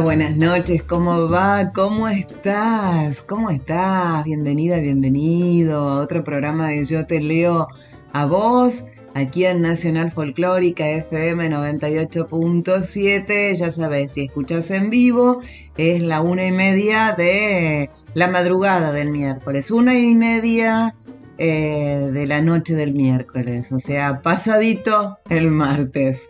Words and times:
Buenas 0.00 0.36
noches, 0.36 0.82
¿cómo 0.84 1.28
va? 1.28 1.72
¿Cómo 1.74 2.08
estás? 2.08 3.20
¿Cómo 3.20 3.50
estás? 3.50 4.24
Bienvenida, 4.24 4.78
bienvenido 4.78 5.86
a 5.86 6.00
otro 6.00 6.24
programa 6.24 6.68
de 6.68 6.82
Yo 6.84 7.06
Te 7.06 7.20
Leo 7.20 7.68
a 8.14 8.24
vos, 8.24 8.86
aquí 9.12 9.44
en 9.44 9.60
Nacional 9.60 10.10
Folclórica 10.10 10.88
FM 10.88 11.50
98.7. 11.50 13.54
Ya 13.54 13.70
sabes, 13.70 14.12
si 14.12 14.24
escuchas 14.24 14.70
en 14.70 14.88
vivo, 14.88 15.42
es 15.76 16.02
la 16.02 16.22
una 16.22 16.46
y 16.46 16.52
media 16.52 17.14
de 17.16 17.90
la 18.14 18.28
madrugada 18.28 18.92
del 18.92 19.10
miércoles, 19.10 19.70
una 19.70 19.98
y 19.98 20.14
media 20.14 20.94
eh, 21.36 22.08
de 22.10 22.26
la 22.26 22.40
noche 22.40 22.74
del 22.74 22.94
miércoles, 22.94 23.70
o 23.72 23.78
sea, 23.78 24.22
pasadito 24.22 25.18
el 25.28 25.50
martes. 25.50 26.28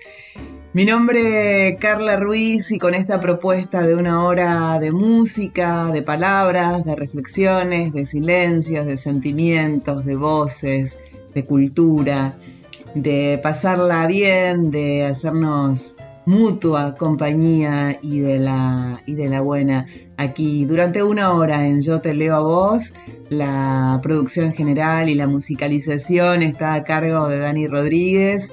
Mi 0.74 0.86
nombre 0.86 1.68
es 1.68 1.78
Carla 1.78 2.16
Ruiz 2.16 2.72
y 2.72 2.78
con 2.78 2.94
esta 2.94 3.20
propuesta 3.20 3.82
de 3.82 3.94
una 3.94 4.24
hora 4.24 4.78
de 4.80 4.90
música, 4.90 5.88
de 5.92 6.00
palabras, 6.00 6.82
de 6.86 6.96
reflexiones, 6.96 7.92
de 7.92 8.06
silencios, 8.06 8.86
de 8.86 8.96
sentimientos, 8.96 10.06
de 10.06 10.16
voces, 10.16 10.98
de 11.34 11.44
cultura, 11.44 12.38
de 12.94 13.38
pasarla 13.42 14.06
bien, 14.06 14.70
de 14.70 15.04
hacernos 15.04 15.98
mutua 16.24 16.94
compañía 16.94 17.98
y 18.00 18.20
de 18.20 18.38
la, 18.38 19.02
y 19.04 19.12
de 19.12 19.28
la 19.28 19.42
buena. 19.42 19.86
Aquí 20.16 20.64
durante 20.64 21.02
una 21.02 21.34
hora 21.34 21.66
en 21.66 21.82
Yo 21.82 22.00
Te 22.00 22.14
Leo 22.14 22.34
a 22.34 22.40
Vos, 22.40 22.94
la 23.28 24.00
producción 24.02 24.54
general 24.54 25.10
y 25.10 25.16
la 25.16 25.26
musicalización 25.26 26.42
está 26.42 26.72
a 26.72 26.82
cargo 26.82 27.28
de 27.28 27.40
Dani 27.40 27.66
Rodríguez 27.66 28.50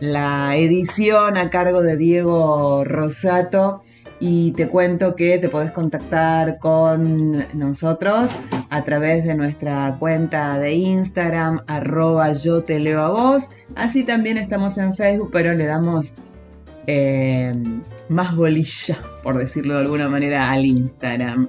la 0.00 0.56
edición 0.56 1.36
a 1.36 1.50
cargo 1.50 1.82
de 1.82 1.96
Diego 1.96 2.84
Rosato 2.84 3.80
y 4.20 4.52
te 4.52 4.68
cuento 4.68 5.14
que 5.14 5.38
te 5.38 5.48
podés 5.48 5.72
contactar 5.72 6.58
con 6.58 7.46
nosotros 7.52 8.34
a 8.70 8.84
través 8.84 9.24
de 9.24 9.34
nuestra 9.34 9.96
cuenta 9.98 10.58
de 10.58 10.72
Instagram, 10.74 11.62
arroba 11.66 12.32
yo 12.32 12.62
te 12.62 12.78
leo 12.78 13.02
a 13.02 13.10
vos. 13.10 13.50
Así 13.74 14.04
también 14.04 14.38
estamos 14.38 14.78
en 14.78 14.94
Facebook, 14.94 15.30
pero 15.32 15.52
le 15.52 15.66
damos 15.66 16.14
eh, 16.86 17.54
más 18.08 18.34
bolilla, 18.34 18.98
por 19.22 19.36
decirlo 19.36 19.74
de 19.74 19.80
alguna 19.80 20.08
manera, 20.08 20.50
al 20.50 20.64
Instagram. 20.64 21.48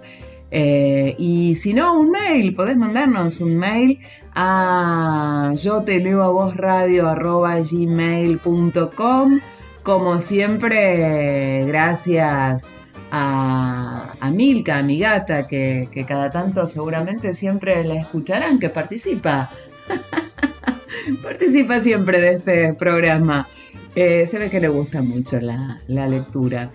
Eh, 0.51 1.15
y 1.17 1.55
si 1.55 1.73
no, 1.73 1.99
un 1.99 2.11
mail, 2.11 2.53
podés 2.53 2.77
mandarnos 2.77 3.41
un 3.41 3.57
mail 3.57 3.99
a 4.33 5.51
yo 5.55 5.83
te 5.83 5.99
leo 5.99 6.23
a 6.23 6.29
vos 6.29 6.55
radio 6.55 7.07
arroba 7.09 7.59
gmail.com. 7.59 9.39
Como 9.83 10.19
siempre, 10.19 11.65
gracias 11.65 12.73
a, 13.11 14.29
Milka, 14.31 14.79
a 14.79 14.83
mi 14.83 14.99
gata, 14.99 15.47
que, 15.47 15.89
cada 16.07 16.29
tanto 16.29 16.67
seguramente 16.67 17.33
siempre 17.33 17.83
la 17.83 17.95
escucharán, 17.95 18.59
que 18.59 18.69
participa. 18.69 19.49
participa 21.23 21.79
siempre 21.79 22.19
de 22.19 22.31
este 22.33 22.73
programa. 22.73 23.47
Eh, 23.95 24.27
se 24.27 24.37
ve 24.37 24.49
que 24.49 24.59
le 24.59 24.67
gusta 24.67 25.01
mucho 25.01 25.39
la, 25.39 25.81
la 25.87 26.07
lectura. 26.07 26.69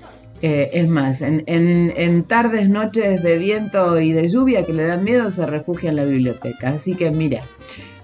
Eh, 0.45 0.71
es 0.73 0.89
más, 0.89 1.23
en, 1.23 2.25
tardes, 2.25 2.69
noches 2.69 3.23
de 3.23 3.39
viento 3.39 4.01
y 4.01 4.11
de 4.13 4.29
lluvia 4.29 4.67
que 4.67 4.73
le 4.73 4.83
dan 4.83 5.05
miedo, 5.05 5.31
se 5.31 5.47
refugia 5.47 5.91
en 5.91 5.97
la 5.97 6.05
biblioteca. 6.05 6.71
Así 6.71 6.97
que 6.97 7.13
mira, 7.13 7.43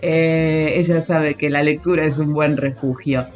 eh, 0.03 0.75
ella 0.77 1.01
sabe 1.01 1.35
que 1.35 1.51
la 1.51 1.65
lectura 1.65 2.05
es 2.05 2.21
un 2.21 2.33
buen 2.33 2.57
refugio. 2.57 3.27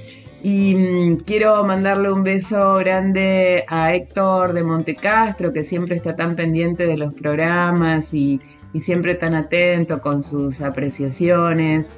Y 0.45 0.77
mm, 0.77 1.17
quiero 1.27 1.65
mandarle 1.65 2.13
un 2.13 2.23
beso 2.23 2.77
grande 2.77 3.65
a 3.67 3.93
Héctor 3.93 4.53
de 4.53 4.63
Montecastro, 4.63 5.53
que 5.53 5.65
siempre 5.65 5.97
está 5.97 6.15
tan 6.15 6.37
pendiente 6.37 6.87
de 6.87 6.97
los 6.97 7.13
programas 7.13 8.15
y, 8.15 8.41
y 8.73 8.81
siempre 8.81 9.17
tan 9.17 9.35
atento 9.35 10.01
con 10.01 10.23
sus 10.23 10.61
apreciaciones. 10.61 11.91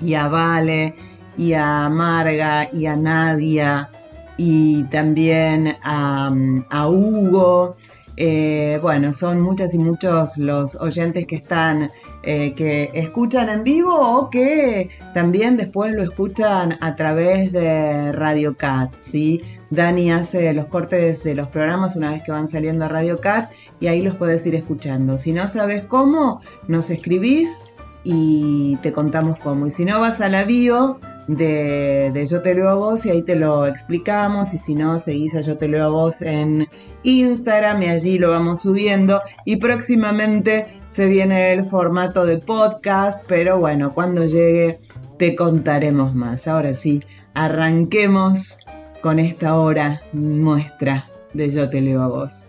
Y 0.00 0.14
a 0.14 0.28
Vale, 0.28 0.94
y 1.36 1.54
a 1.54 1.88
Marga, 1.88 2.68
y 2.72 2.86
a 2.86 2.94
Nadia 2.94 3.90
y 4.36 4.84
también 4.84 5.76
a, 5.82 6.88
Hugo. 6.88 7.76
Eh, 8.16 8.78
bueno, 8.80 9.12
son 9.12 9.40
muchas 9.40 9.74
y 9.74 9.78
muchos 9.78 10.38
los 10.38 10.76
oyentes 10.76 11.26
que 11.26 11.34
están, 11.34 11.90
eh, 12.22 12.54
que 12.54 12.90
escuchan 12.94 13.48
en 13.48 13.64
vivo 13.64 13.92
o 13.92 14.30
que 14.30 14.88
también 15.14 15.56
después 15.56 15.92
lo 15.92 16.04
escuchan 16.04 16.78
a 16.80 16.94
través 16.94 17.50
de 17.50 18.12
Radio 18.12 18.56
Cat, 18.56 18.94
¿sí? 19.00 19.42
Dani 19.70 20.12
hace 20.12 20.52
los 20.54 20.66
cortes 20.66 21.24
de 21.24 21.34
los 21.34 21.48
programas 21.48 21.96
una 21.96 22.10
vez 22.10 22.22
que 22.22 22.30
van 22.30 22.46
saliendo 22.46 22.84
a 22.84 22.88
Radio 22.88 23.20
Cat 23.20 23.50
y 23.80 23.88
ahí 23.88 24.00
los 24.00 24.14
puedes 24.14 24.46
ir 24.46 24.54
escuchando. 24.54 25.18
Si 25.18 25.32
no 25.32 25.48
sabes 25.48 25.82
cómo, 25.82 26.40
nos 26.68 26.90
escribís 26.90 27.62
y 28.04 28.76
te 28.76 28.92
contamos 28.92 29.38
cómo. 29.42 29.66
Y 29.66 29.72
si 29.72 29.84
no, 29.84 29.98
vas 29.98 30.20
a 30.20 30.28
la 30.28 30.44
bio 30.44 31.00
de, 31.26 32.26
Yo 32.28 32.42
Te 32.42 32.54
Leo 32.54 32.68
a 32.68 32.74
Vos 32.74 33.06
y 33.06 33.10
ahí 33.10 33.22
te 33.22 33.36
lo 33.36 33.66
explicamos. 33.66 34.54
Y 34.54 34.58
si 34.58 34.74
no, 34.74 34.98
seguís 34.98 35.34
a 35.34 35.40
Yo 35.40 35.56
Te 35.56 35.68
Leo 35.68 35.84
a 35.84 35.88
Vos 35.88 36.22
en 36.22 36.68
Instagram 37.02 37.82
y 37.82 37.86
allí 37.86 38.18
lo 38.18 38.30
vamos 38.30 38.62
subiendo. 38.62 39.22
Y 39.44 39.56
próximamente 39.56 40.66
se 40.88 41.06
viene 41.06 41.52
el 41.52 41.64
formato 41.64 42.24
de 42.24 42.38
podcast, 42.38 43.24
pero 43.26 43.58
bueno, 43.58 43.92
cuando 43.92 44.26
llegue 44.26 44.78
te 45.18 45.36
contaremos 45.36 46.14
más. 46.14 46.48
Ahora 46.48 46.74
sí, 46.74 47.02
arranquemos 47.34 48.58
con 49.00 49.18
esta 49.18 49.58
hora 49.58 50.02
nuestra 50.12 51.08
de 51.32 51.50
Yo 51.50 51.68
Te 51.68 51.80
Leo 51.80 52.02
a 52.02 52.08
Vos. 52.08 52.48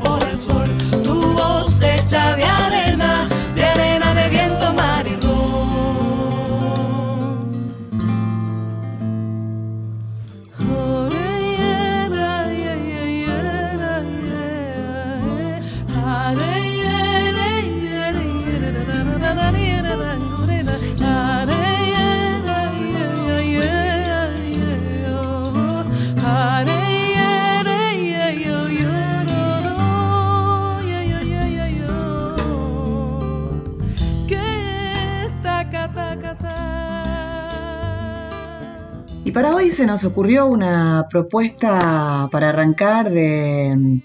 Y 39.31 39.33
para 39.33 39.55
hoy 39.55 39.69
se 39.69 39.85
nos 39.85 40.03
ocurrió 40.03 40.45
una 40.45 41.07
propuesta 41.09 42.27
para 42.29 42.49
arrancar 42.49 43.09
de, 43.09 44.01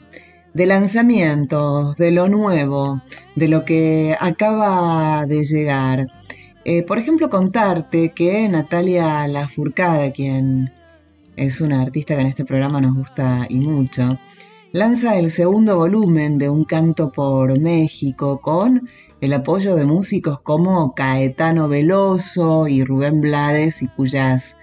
lanzamientos, 0.55 1.96
de 1.96 2.12
lo 2.12 2.28
nuevo, 2.28 3.02
de 3.34 3.49
lo 3.49 3.64
que 3.64 4.17
acaba 4.20 5.26
de 5.26 5.44
llegar. 5.44 6.06
Eh, 6.64 6.84
por 6.84 7.00
ejemplo, 7.00 7.28
contarte 7.28 8.12
que 8.12 8.49
Natalia 8.49 9.26
Lafourcade, 9.26 10.12
quien 10.12 10.73
es 11.34 11.61
una 11.61 11.82
artista 11.82 12.14
que 12.14 12.20
en 12.20 12.28
este 12.28 12.44
programa 12.44 12.81
nos 12.81 12.94
gusta 12.94 13.46
y 13.49 13.58
mucho, 13.58 14.20
lanza 14.70 15.19
el 15.19 15.32
segundo 15.32 15.76
volumen 15.76 16.38
de 16.38 16.50
Un 16.50 16.64
canto 16.64 17.11
por 17.11 17.58
México 17.58 18.38
con 18.38 18.88
el 19.20 19.32
apoyo 19.32 19.75
de 19.75 19.87
músicos 19.87 20.38
como 20.40 20.94
Caetano 20.94 21.67
Veloso 21.67 22.69
y 22.69 22.84
Rubén 22.84 23.20
Blades 23.20 23.82
y 23.82 23.88
cuyas 23.88 24.58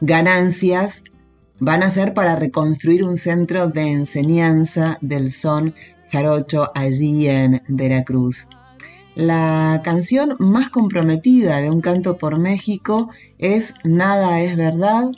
ganancias 0.00 1.04
van 1.58 1.82
a 1.82 1.90
ser 1.90 2.14
para 2.14 2.36
reconstruir 2.36 3.04
un 3.04 3.16
centro 3.16 3.68
de 3.68 3.82
enseñanza 3.82 4.98
del 5.00 5.30
son 5.30 5.74
jarocho 6.10 6.70
allí 6.74 7.28
en 7.28 7.62
Veracruz. 7.68 8.48
La 9.14 9.82
canción 9.84 10.36
más 10.38 10.70
comprometida 10.70 11.58
de 11.58 11.68
Un 11.68 11.80
canto 11.80 12.16
por 12.16 12.38
México 12.38 13.10
es 13.38 13.74
Nada 13.84 14.40
es 14.40 14.56
verdad, 14.56 15.10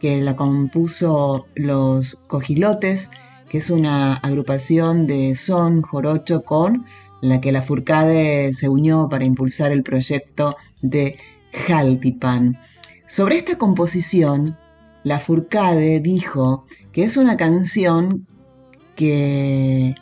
que 0.00 0.20
la 0.20 0.36
compuso 0.36 1.46
Los 1.56 2.16
Cogilotes, 2.28 3.10
que 3.48 3.58
es 3.58 3.70
una 3.70 4.14
agrupación 4.14 5.06
de 5.06 5.34
son 5.34 5.82
jorocho 5.82 6.44
con 6.44 6.84
la 7.20 7.40
que 7.40 7.50
la 7.50 7.62
Furcade 7.62 8.52
se 8.52 8.68
unió 8.68 9.08
para 9.08 9.24
impulsar 9.24 9.72
el 9.72 9.82
proyecto 9.82 10.56
de 10.82 11.16
Jaltipan. 11.52 12.58
Sobre 13.08 13.38
esta 13.38 13.56
composición, 13.56 14.58
la 15.02 15.18
Furcade 15.18 15.98
dijo 16.00 16.66
que 16.92 17.04
es 17.04 17.16
una 17.16 17.38
canción 17.38 18.26
que, 18.96 19.94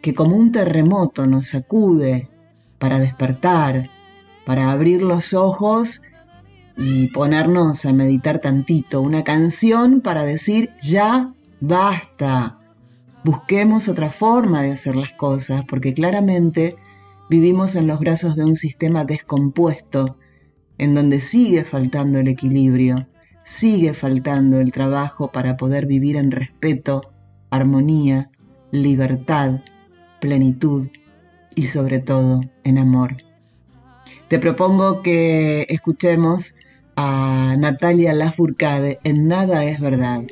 que 0.00 0.14
como 0.14 0.36
un 0.36 0.50
terremoto 0.50 1.26
nos 1.26 1.48
sacude 1.48 2.30
para 2.78 2.98
despertar, 3.00 3.90
para 4.46 4.72
abrir 4.72 5.02
los 5.02 5.34
ojos 5.34 6.04
y 6.78 7.08
ponernos 7.08 7.84
a 7.84 7.92
meditar 7.92 8.38
tantito. 8.38 9.02
Una 9.02 9.24
canción 9.24 10.00
para 10.00 10.24
decir 10.24 10.70
ya 10.80 11.34
basta. 11.60 12.58
Busquemos 13.24 13.88
otra 13.88 14.10
forma 14.10 14.62
de 14.62 14.72
hacer 14.72 14.96
las 14.96 15.12
cosas, 15.12 15.64
porque 15.68 15.92
claramente 15.92 16.76
vivimos 17.28 17.74
en 17.74 17.86
los 17.86 18.00
brazos 18.00 18.36
de 18.36 18.44
un 18.44 18.56
sistema 18.56 19.04
descompuesto 19.04 20.16
en 20.78 20.94
donde 20.94 21.20
sigue 21.20 21.64
faltando 21.64 22.18
el 22.18 22.28
equilibrio, 22.28 23.06
sigue 23.44 23.94
faltando 23.94 24.60
el 24.60 24.72
trabajo 24.72 25.30
para 25.32 25.56
poder 25.56 25.86
vivir 25.86 26.16
en 26.16 26.30
respeto, 26.30 27.12
armonía, 27.50 28.30
libertad, 28.70 29.60
plenitud 30.20 30.88
y 31.54 31.64
sobre 31.64 31.98
todo 31.98 32.42
en 32.64 32.78
amor. 32.78 33.16
Te 34.28 34.38
propongo 34.38 35.02
que 35.02 35.66
escuchemos 35.68 36.54
a 36.96 37.54
Natalia 37.58 38.12
Lafourcade 38.12 38.98
en 39.04 39.28
Nada 39.28 39.64
es 39.64 39.80
verdad. 39.80 40.22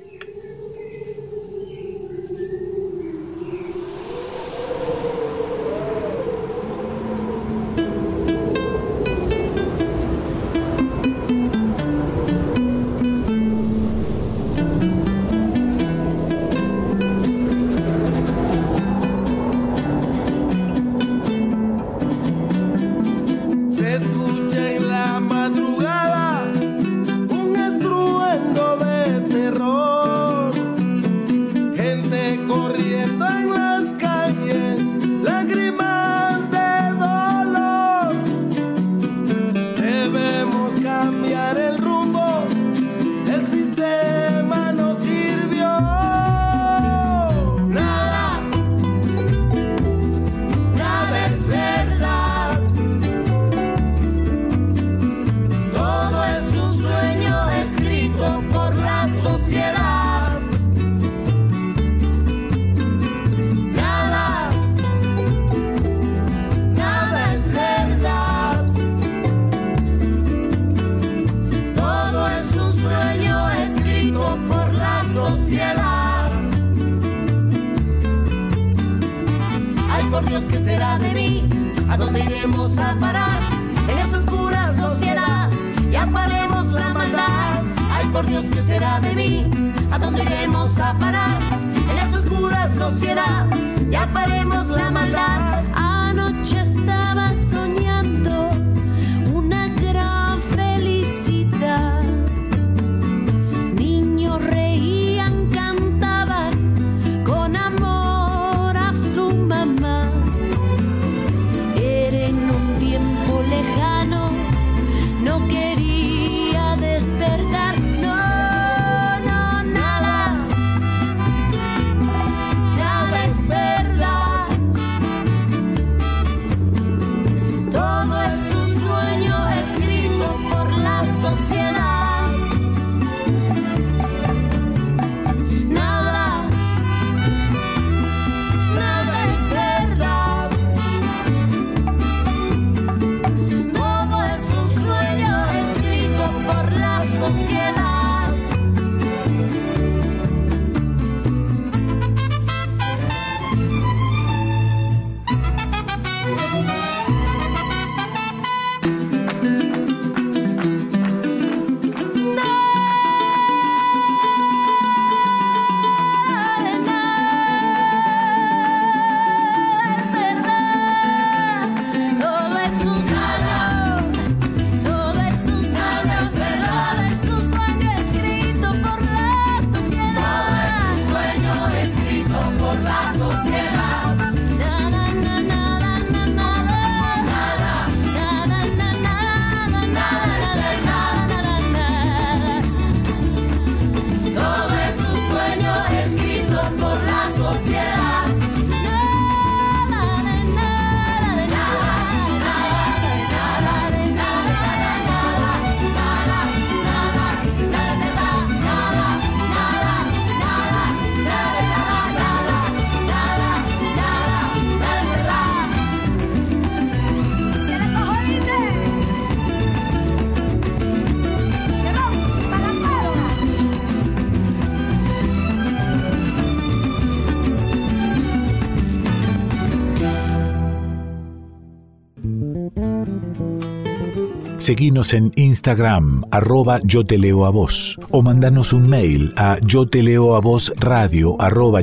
Seguinos 234.61 235.15
en 235.15 235.33
Instagram, 235.37 236.23
arroba 236.31 236.81
yo 236.85 237.07
te 237.07 237.17
leo 237.17 237.47
a 237.47 237.51
vos, 237.51 237.99
o 238.11 238.21
mandanos 238.21 238.75
un 238.75 238.91
mail 238.91 239.33
a 239.39 239.57
yo 239.65 239.89
te 239.89 240.03
leo 240.03 240.37
a 240.37 240.41
vos 240.41 240.71
radio 240.77 241.41
arroba. 241.41 241.81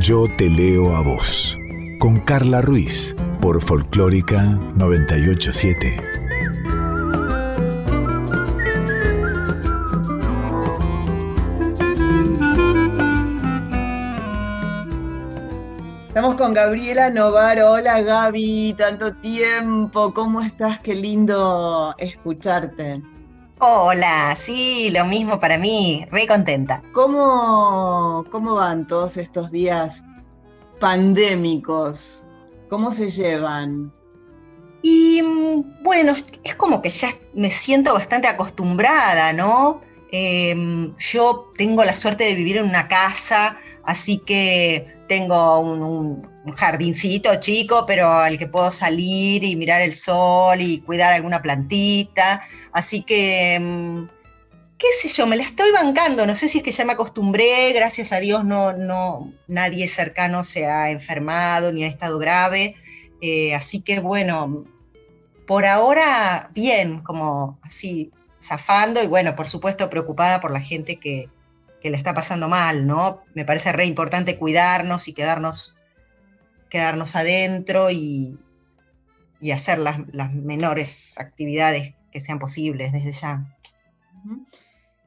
Yo 0.00 0.26
te 0.36 0.50
leo 0.50 0.96
a 0.96 1.00
vos, 1.02 1.56
con 2.00 2.18
Carla 2.18 2.60
Ruiz, 2.60 3.14
por 3.40 3.62
Folclórica 3.62 4.58
987. 4.74 6.21
Estamos 16.22 16.40
con 16.40 16.54
Gabriela 16.54 17.10
Novaro. 17.10 17.72
Hola 17.72 18.00
Gaby, 18.00 18.76
tanto 18.78 19.12
tiempo. 19.12 20.14
¿Cómo 20.14 20.40
estás? 20.40 20.78
Qué 20.78 20.94
lindo 20.94 21.96
escucharte. 21.98 23.02
Hola, 23.58 24.32
sí, 24.36 24.90
lo 24.92 25.04
mismo 25.04 25.40
para 25.40 25.58
mí, 25.58 26.06
re 26.12 26.28
contenta. 26.28 26.80
¿Cómo, 26.92 28.24
cómo 28.30 28.54
van 28.54 28.86
todos 28.86 29.16
estos 29.16 29.50
días 29.50 30.04
pandémicos? 30.78 32.24
¿Cómo 32.70 32.92
se 32.92 33.10
llevan? 33.10 33.92
Y 34.80 35.20
mm, 35.24 35.82
bueno, 35.82 36.14
es 36.44 36.54
como 36.54 36.82
que 36.82 36.90
ya 36.90 37.08
me 37.34 37.50
siento 37.50 37.94
bastante 37.94 38.28
acostumbrada, 38.28 39.32
¿no? 39.32 39.80
Em, 40.12 40.96
yo 40.98 41.50
tengo 41.56 41.84
la 41.84 41.96
suerte 41.96 42.22
de 42.22 42.36
vivir 42.36 42.58
en 42.58 42.68
una 42.68 42.86
casa 42.86 43.56
Así 43.84 44.18
que 44.18 44.96
tengo 45.08 45.58
un, 45.58 46.30
jardincito 46.56 47.38
chico, 47.38 47.84
pero 47.86 48.08
al 48.10 48.36
que 48.36 48.48
puedo 48.48 48.72
salir 48.72 49.44
y 49.44 49.54
mirar 49.54 49.80
el 49.80 49.94
sol 49.94 50.60
y 50.60 50.80
cuidar 50.80 51.12
alguna 51.12 51.40
plantita. 51.40 52.42
Así 52.72 53.02
que, 53.02 53.58
mm, 53.60 54.04
qué 54.78 54.86
sé 55.00 55.08
yo, 55.08 55.26
me 55.26 55.36
la 55.36 55.44
estoy 55.44 55.70
bancando. 55.72 56.26
No 56.26 56.34
sé 56.34 56.48
si 56.48 56.58
es 56.58 56.64
que 56.64 56.72
ya 56.72 56.84
me 56.84 56.92
acostumbré, 56.94 57.72
gracias 57.72 58.12
a 58.12 58.18
Dios 58.18 58.44
no, 58.44 58.72
no, 58.72 59.32
nadie 59.46 59.86
cercano 59.86 60.42
se 60.44 60.66
ha 60.66 60.90
enfermado 60.90 61.72
ni 61.72 61.84
ha 61.84 61.88
estado 61.88 62.18
grave. 62.18 62.74
Eh, 63.20 63.54
así 63.54 63.82
que 63.82 64.00
bueno, 64.00 64.64
por 65.46 65.66
ahora 65.66 66.50
bien, 66.54 67.02
como 67.02 67.58
así 67.62 68.10
zafando 68.42 69.02
y 69.02 69.06
bueno, 69.06 69.36
por 69.36 69.48
supuesto 69.48 69.88
preocupada 69.90 70.40
por 70.40 70.50
la 70.50 70.60
gente 70.60 70.96
que, 70.96 71.28
que 71.82 71.90
le 71.90 71.96
está 71.96 72.14
pasando 72.14 72.48
mal, 72.48 72.86
¿no? 72.86 73.22
Me 73.34 73.44
parece 73.44 73.72
re 73.72 73.84
importante 73.84 74.38
cuidarnos 74.38 75.08
y 75.08 75.14
quedarnos, 75.14 75.76
quedarnos 76.70 77.16
adentro 77.16 77.90
y, 77.90 78.38
hacer 79.52 79.78
las, 79.78 79.98
menores 80.32 81.18
actividades 81.18 81.94
que 82.12 82.20
sean 82.20 82.38
posibles 82.38 82.92
desde 82.92 83.12
ya. 83.12 83.44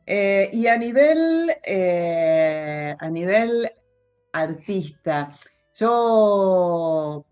Eh, 0.05 0.49
y 0.51 0.67
a 0.67 0.77
nivel, 0.77 1.55
eh, 1.63 2.95
a 2.99 3.09
nivel 3.09 3.71
artista, 4.33 5.31
yo 5.75 7.25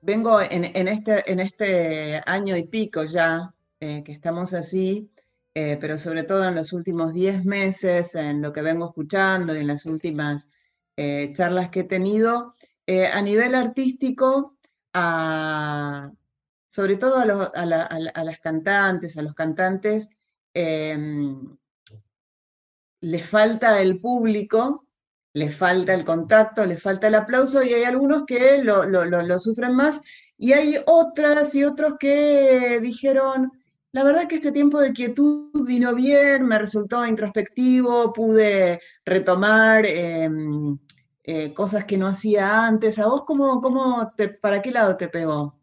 vengo 0.00 0.40
en, 0.40 0.64
este, 0.88 1.30
en 1.30 1.40
este 1.40 2.22
año 2.24 2.56
y 2.56 2.64
pico 2.64 3.04
ya 3.04 3.52
eh, 3.80 4.02
que 4.02 4.12
estamos 4.12 4.54
así, 4.54 5.10
eh, 5.60 5.76
pero 5.80 5.98
sobre 5.98 6.22
todo 6.22 6.44
en 6.44 6.54
los 6.54 6.72
últimos 6.72 7.12
10 7.12 7.44
meses, 7.44 8.14
en 8.14 8.40
lo 8.40 8.52
que 8.52 8.62
vengo 8.62 8.86
escuchando 8.86 9.56
y 9.56 9.58
en 9.58 9.66
las 9.66 9.86
últimas 9.86 10.48
eh, 10.96 11.32
charlas 11.34 11.68
que 11.70 11.80
he 11.80 11.84
tenido, 11.84 12.54
eh, 12.86 13.08
a 13.08 13.20
nivel 13.20 13.56
artístico, 13.56 14.56
sobre 16.68 16.96
todo 16.96 17.50
a, 17.52 17.64
las 17.66 18.38
cantantes, 18.40 19.16
a 19.16 19.22
los 19.22 19.34
cantantes, 19.34 20.08
em, 20.54 21.56
les 23.00 23.26
falta 23.26 23.82
el 23.82 24.00
público, 24.00 24.86
les 25.32 25.56
falta 25.56 25.92
el 25.92 26.04
contacto, 26.04 26.64
les 26.66 26.80
falta 26.80 27.08
el 27.08 27.16
aplauso 27.16 27.64
y 27.64 27.74
hay 27.74 27.82
algunos 27.82 28.24
que 28.26 28.58
lo 28.62 29.38
sufren 29.40 29.74
más. 29.74 30.02
Y 30.36 30.52
hay 30.52 30.76
otras 30.86 31.52
y 31.56 31.64
otros 31.64 31.94
que 31.98 32.78
dijeron, 32.80 33.57
la 33.92 34.04
verdad 34.04 34.28
que 34.28 34.36
este 34.36 34.52
tiempo 34.52 34.80
de 34.80 34.92
quietud 34.92 35.50
vino 35.66 35.94
bien, 35.94 36.46
me 36.46 36.58
resultó 36.58 37.06
introspectivo, 37.06 38.12
pude 38.12 38.80
retomar 39.04 39.86
em, 39.86 40.78
eh, 41.24 41.54
cosas 41.54 41.84
que 41.84 41.96
no 41.96 42.06
hacía 42.06 42.66
antes. 42.66 42.98
¿A 42.98 43.06
vos 43.06 43.24
cómo, 43.24 43.60
cómo 43.60 44.12
te, 44.16 44.28
para 44.28 44.60
qué 44.60 44.70
lado 44.70 44.96
te 44.96 45.08
pegó? 45.08 45.58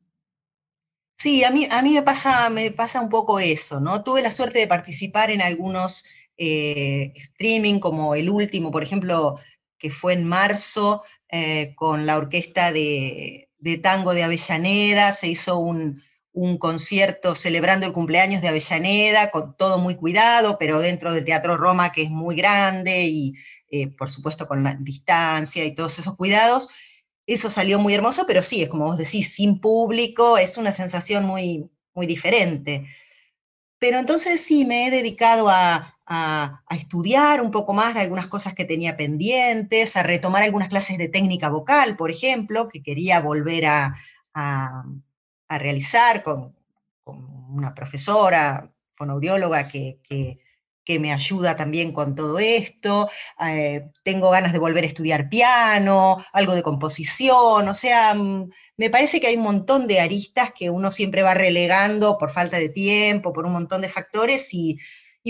Sí, 1.18 1.44
a 1.44 1.52
mí, 1.52 1.68
a 1.70 1.82
mí 1.82 1.94
me, 1.94 2.02
pasa, 2.02 2.50
me 2.50 2.72
pasa 2.72 3.00
un 3.02 3.10
poco 3.10 3.40
eso, 3.40 3.80
¿no? 3.80 4.04
Tuve 4.04 4.22
la 4.22 4.32
suerte 4.32 4.60
de 4.60 4.68
participar 4.68 5.32
en 5.32 5.42
algunos 5.42 6.06
eh, 6.38 7.14
streaming, 7.16 7.80
como 7.80 8.16
el 8.16 8.30
último, 8.30 8.72
por 8.72 8.84
ejemplo, 8.84 9.40
que 9.78 9.90
fue 9.92 10.14
en 10.14 10.28
marzo, 10.28 11.04
eh, 11.30 11.74
con 11.76 12.06
la 12.06 12.18
orquesta 12.18 12.72
de, 12.72 13.50
de 13.60 13.78
tango 13.78 14.14
de 14.14 14.24
Avellaneda, 14.24 15.12
se 15.12 15.28
hizo 15.30 15.58
un, 15.58 16.02
un 16.36 16.58
concierto 16.58 17.34
celebrando 17.34 17.86
el 17.86 17.94
cumpleaños 17.94 18.42
de 18.42 18.50
Avellaneda, 18.50 19.32
con 19.32 19.56
todo 19.56 19.78
muy 19.78 19.96
cuidado, 19.96 20.58
pero 20.60 20.80
dentro 20.80 21.14
del 21.14 21.24
Teatro 21.24 21.56
Roma, 21.56 21.94
que 21.94 22.04
es 22.04 22.10
muy 22.10 22.36
grande 22.36 23.06
y 23.06 23.34
eh, 23.72 23.88
por 23.88 24.10
supuesto 24.10 24.46
con 24.48 24.62
la 24.62 24.76
distancia 24.76 25.64
y 25.64 25.74
todos 25.74 25.98
esos 25.98 26.16
cuidados. 26.16 26.70
Eso 27.26 27.50
salió 27.50 27.80
muy 27.80 27.94
hermoso, 27.94 28.26
pero 28.28 28.42
sí, 28.42 28.62
es 28.62 28.70
como 28.70 28.86
vos 28.86 28.98
decís, 28.98 29.34
sin 29.34 29.62
público, 29.62 30.38
es 30.38 30.58
una 30.58 30.74
sensación 30.74 31.26
muy, 31.26 31.70
muy 31.94 32.06
diferente. 32.06 32.86
Pero 33.80 33.98
entonces 33.98 34.42
sí, 34.42 34.66
me 34.66 34.88
he 34.88 34.92
dedicado 34.92 35.48
a, 35.50 35.98
a, 36.06 36.64
estudiar 36.72 37.42
un 37.42 37.52
poco 37.52 37.74
más 37.74 37.94
de 37.94 38.02
algunas 38.02 38.28
cosas 38.28 38.54
que 38.56 38.66
tenía 38.66 38.98
pendientes, 38.98 39.96
a 39.96 40.04
retomar 40.04 40.44
algunas 40.44 40.70
clases 40.70 40.98
de 40.98 41.08
técnica 41.08 41.50
vocal, 41.50 41.96
por 41.96 42.12
ejemplo, 42.12 42.68
que 42.68 42.84
quería 42.84 43.22
volver 43.22 43.66
a, 43.68 43.96
a 44.34 44.84
realizar 45.60 46.24
con, 46.24 46.56
una 47.06 47.74
profesora, 47.74 48.72
fonoaudióloga 48.96 49.68
que, 49.68 50.00
que, 50.04 50.40
me 51.00 51.12
ayuda 51.12 51.56
también 51.56 51.92
con 51.92 52.14
todo 52.14 52.38
esto. 52.38 53.10
Eh, 53.40 53.90
tengo 54.04 54.30
ganas 54.30 54.54
de 54.54 54.60
volver 54.60 54.84
a 54.84 54.88
estudiar 54.88 55.30
piano, 55.30 56.24
algo 56.32 56.54
de 56.54 56.62
composición, 56.62 57.68
o 57.68 57.74
sea, 57.74 58.14
mm, 58.14 58.52
me 58.78 58.90
parece 58.90 59.20
que 59.20 59.28
hay 59.28 59.36
un 59.36 59.44
montón 59.44 59.88
de 59.88 60.00
aristas 60.00 60.54
que 60.54 60.70
uno 60.70 60.92
siempre 60.92 61.24
va 61.24 61.34
relegando 61.34 62.18
por 62.18 62.32
falta 62.32 62.60
de 62.60 62.70
tiempo, 62.70 63.34
por 63.34 63.46
un 63.46 63.54
montón 63.54 63.82
de 63.82 63.90
factores, 63.90 64.54
y, 64.54 64.80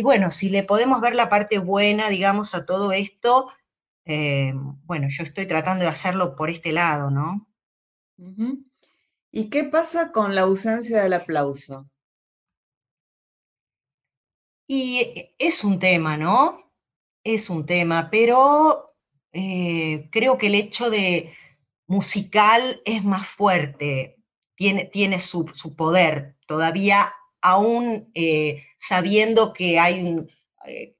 bueno, 0.03 0.29
si 0.31 0.49
le 0.49 0.63
podemos 0.63 0.99
ver 0.99 1.15
la 1.15 1.29
parte 1.29 1.59
buena, 1.59 2.09
digamos, 2.09 2.53
a 2.53 2.65
todo 2.65 2.91
esto, 2.91 3.47
eh, 4.05 4.53
bueno, 4.83 5.07
yo 5.09 5.23
estoy 5.23 5.45
tratando 5.47 5.83
de 5.85 5.89
hacerlo 5.89 6.35
por 6.35 6.49
este 6.49 6.73
lado, 6.73 7.11
¿no? 7.11 7.47
¿Y 9.37 9.49
qué 9.49 9.65
pasa 9.65 10.13
con 10.13 10.33
la 10.33 10.43
ausencia 10.43 11.03
del 11.03 11.11
aplauso? 11.11 11.89
Y 14.65 14.99
eh, 14.99 15.35
es 15.37 15.65
un 15.65 15.77
tema, 15.77 16.15
¿no? 16.15 16.71
Es 17.21 17.49
un 17.49 17.65
tema, 17.65 18.07
pero 18.09 18.87
eh, 19.33 20.07
creo 20.09 20.37
que 20.37 20.47
el 20.47 20.55
hecho 20.55 20.89
de 20.89 21.33
musical 21.85 22.81
es 22.85 23.03
más 23.03 23.27
fuerte, 23.27 24.15
tiene, 24.55 24.85
tiene 24.85 25.19
su, 25.19 25.45
poder 25.75 26.37
todavía, 26.47 27.11
aún 27.41 28.09
eh, 28.13 28.63
sabiendo 28.77 29.51
que 29.51 29.79
hay 29.79 30.01
un, 30.01 30.31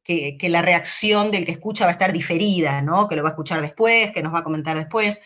que, 0.03 0.37
la 0.49 0.61
reacción 0.61 1.31
del 1.31 1.45
que 1.45 1.53
escucha 1.53 1.85
va 1.85 1.91
a 1.91 1.93
estar 1.93 2.11
diferida, 2.11 2.81
¿no? 2.81 3.07
Que 3.07 3.15
lo 3.15 3.23
va 3.23 3.29
a 3.29 3.31
escuchar 3.31 3.61
después, 3.61 4.11
que 4.11 4.21
nos 4.21 4.33
va 4.33 4.39
a 4.39 4.43
comentar 4.43 4.75
después. 4.75 5.21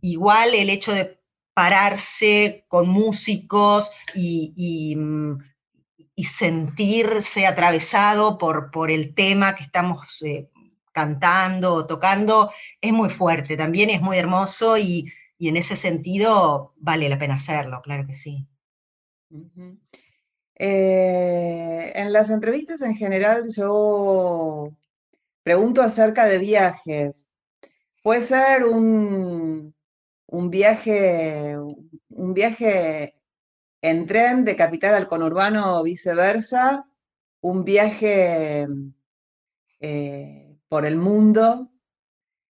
igual 0.00 0.54
el 0.54 0.70
hecho 0.70 0.92
de 0.92 1.17
pararse 1.58 2.66
con 2.68 2.88
músicos 2.88 3.90
y, 4.14 4.94
mm, 4.96 5.38
sentirse 6.22 7.48
atravesado 7.48 8.38
por, 8.38 8.70
por, 8.70 8.92
el 8.92 9.12
tema 9.12 9.56
que 9.56 9.64
estamos 9.64 10.22
eh, 10.22 10.48
cantando 10.92 11.74
o 11.74 11.84
tocando, 11.84 12.52
es 12.80 12.92
muy 12.92 13.10
fuerte, 13.10 13.56
también 13.56 13.90
es 13.90 14.00
muy 14.00 14.18
hermoso 14.18 14.78
y, 14.78 15.12
en 15.40 15.56
ese 15.56 15.74
sentido 15.74 16.74
vale 16.76 17.08
la 17.08 17.18
pena 17.18 17.34
hacerlo, 17.34 17.80
claro 17.82 18.06
que 18.06 18.14
sí. 18.14 18.46
Eh, 20.54 21.92
en 21.92 22.12
las 22.12 22.30
entrevistas 22.30 22.82
en 22.82 22.94
general 22.94 23.46
yo 23.52 24.70
pregunto 25.42 25.82
acerca 25.82 26.24
de 26.26 26.38
viajes. 26.38 27.32
Puede 28.04 28.22
ser 28.22 28.64
un, 28.64 29.74
un 30.28 30.50
viaje, 30.50 31.56
un 32.10 32.34
viaje 32.34 33.14
en 33.80 34.06
tren 34.06 34.44
de 34.44 34.56
capital 34.56 34.94
al 34.94 35.08
conurbano 35.08 35.78
o 35.78 35.82
viceversa, 35.82 36.84
un 37.40 37.64
viaje 37.64 38.66
eh, 39.80 40.56
por 40.68 40.84
el 40.84 40.96
mundo, 40.96 41.70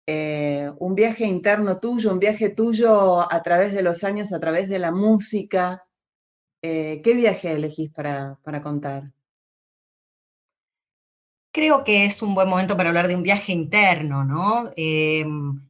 eh, 0.08 0.72
un 0.80 0.96
viaje 0.96 1.26
interno 1.26 1.80
tuyo, 1.80 2.12
un 2.12 2.20
viaje 2.20 2.50
tuyo 2.50 3.32
a 3.32 3.42
través 3.42 3.74
de 3.74 3.84
los 3.84 4.04
años, 4.04 4.34
a 4.34 4.40
través 4.40 4.68
de 4.70 4.80
la 4.80 4.92
música. 4.92 5.86
¿Qué 6.62 7.14
viaje 7.16 7.54
elegís 7.54 7.92
para, 7.92 8.38
para 8.44 8.62
contar? 8.62 9.12
Creo 11.54 11.84
que 11.84 12.06
es 12.06 12.22
un 12.22 12.34
buen 12.34 12.48
momento 12.48 12.78
para 12.78 12.90
hablar 12.90 13.08
de 13.10 13.16
un 13.16 13.24
viaje 13.24 13.52
interno, 13.52 14.24
¿no? 14.24 14.72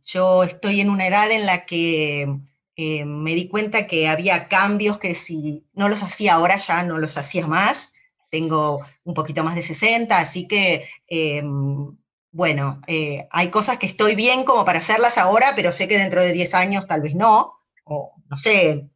yo 0.04 0.44
estoy 0.44 0.80
en 0.80 0.90
una 0.90 1.08
edad 1.08 1.32
en 1.32 1.46
la 1.48 1.66
que 1.66 2.28
eh, 2.76 3.06
me 3.06 3.36
di 3.36 3.48
cuenta 3.48 3.88
que 3.88 4.08
había 4.08 4.48
cambios 4.48 5.00
que 5.00 5.16
si 5.16 5.66
no 5.74 5.90
los 5.90 6.04
hacía 6.04 6.36
ahora 6.36 6.58
ya 6.58 6.84
no 6.84 6.98
los 7.00 7.18
hacía 7.18 7.48
más. 7.48 7.94
Tengo 8.30 8.82
un 9.04 9.14
poquito 9.14 9.44
más 9.44 9.56
de 9.56 9.62
60, 9.62 10.20
así 10.20 10.48
que, 10.48 10.88
em, 11.08 11.98
bueno, 12.32 12.82
eh, 12.88 13.28
hay 13.32 13.50
cosas 13.50 13.78
que 13.78 13.88
estoy 13.88 14.16
bien 14.16 14.46
como 14.46 14.64
para 14.66 14.80
hacerlas 14.80 15.18
ahora, 15.18 15.54
pero 15.56 15.72
sé 15.72 15.88
que 15.88 15.98
dentro 15.98 16.22
de 16.22 16.32
10 16.32 16.54
años 16.54 16.88
tal 16.88 17.02
vez 17.02 17.14
no, 17.16 17.54
o 17.84 18.14
no 18.30 18.38
sé. 18.38 18.88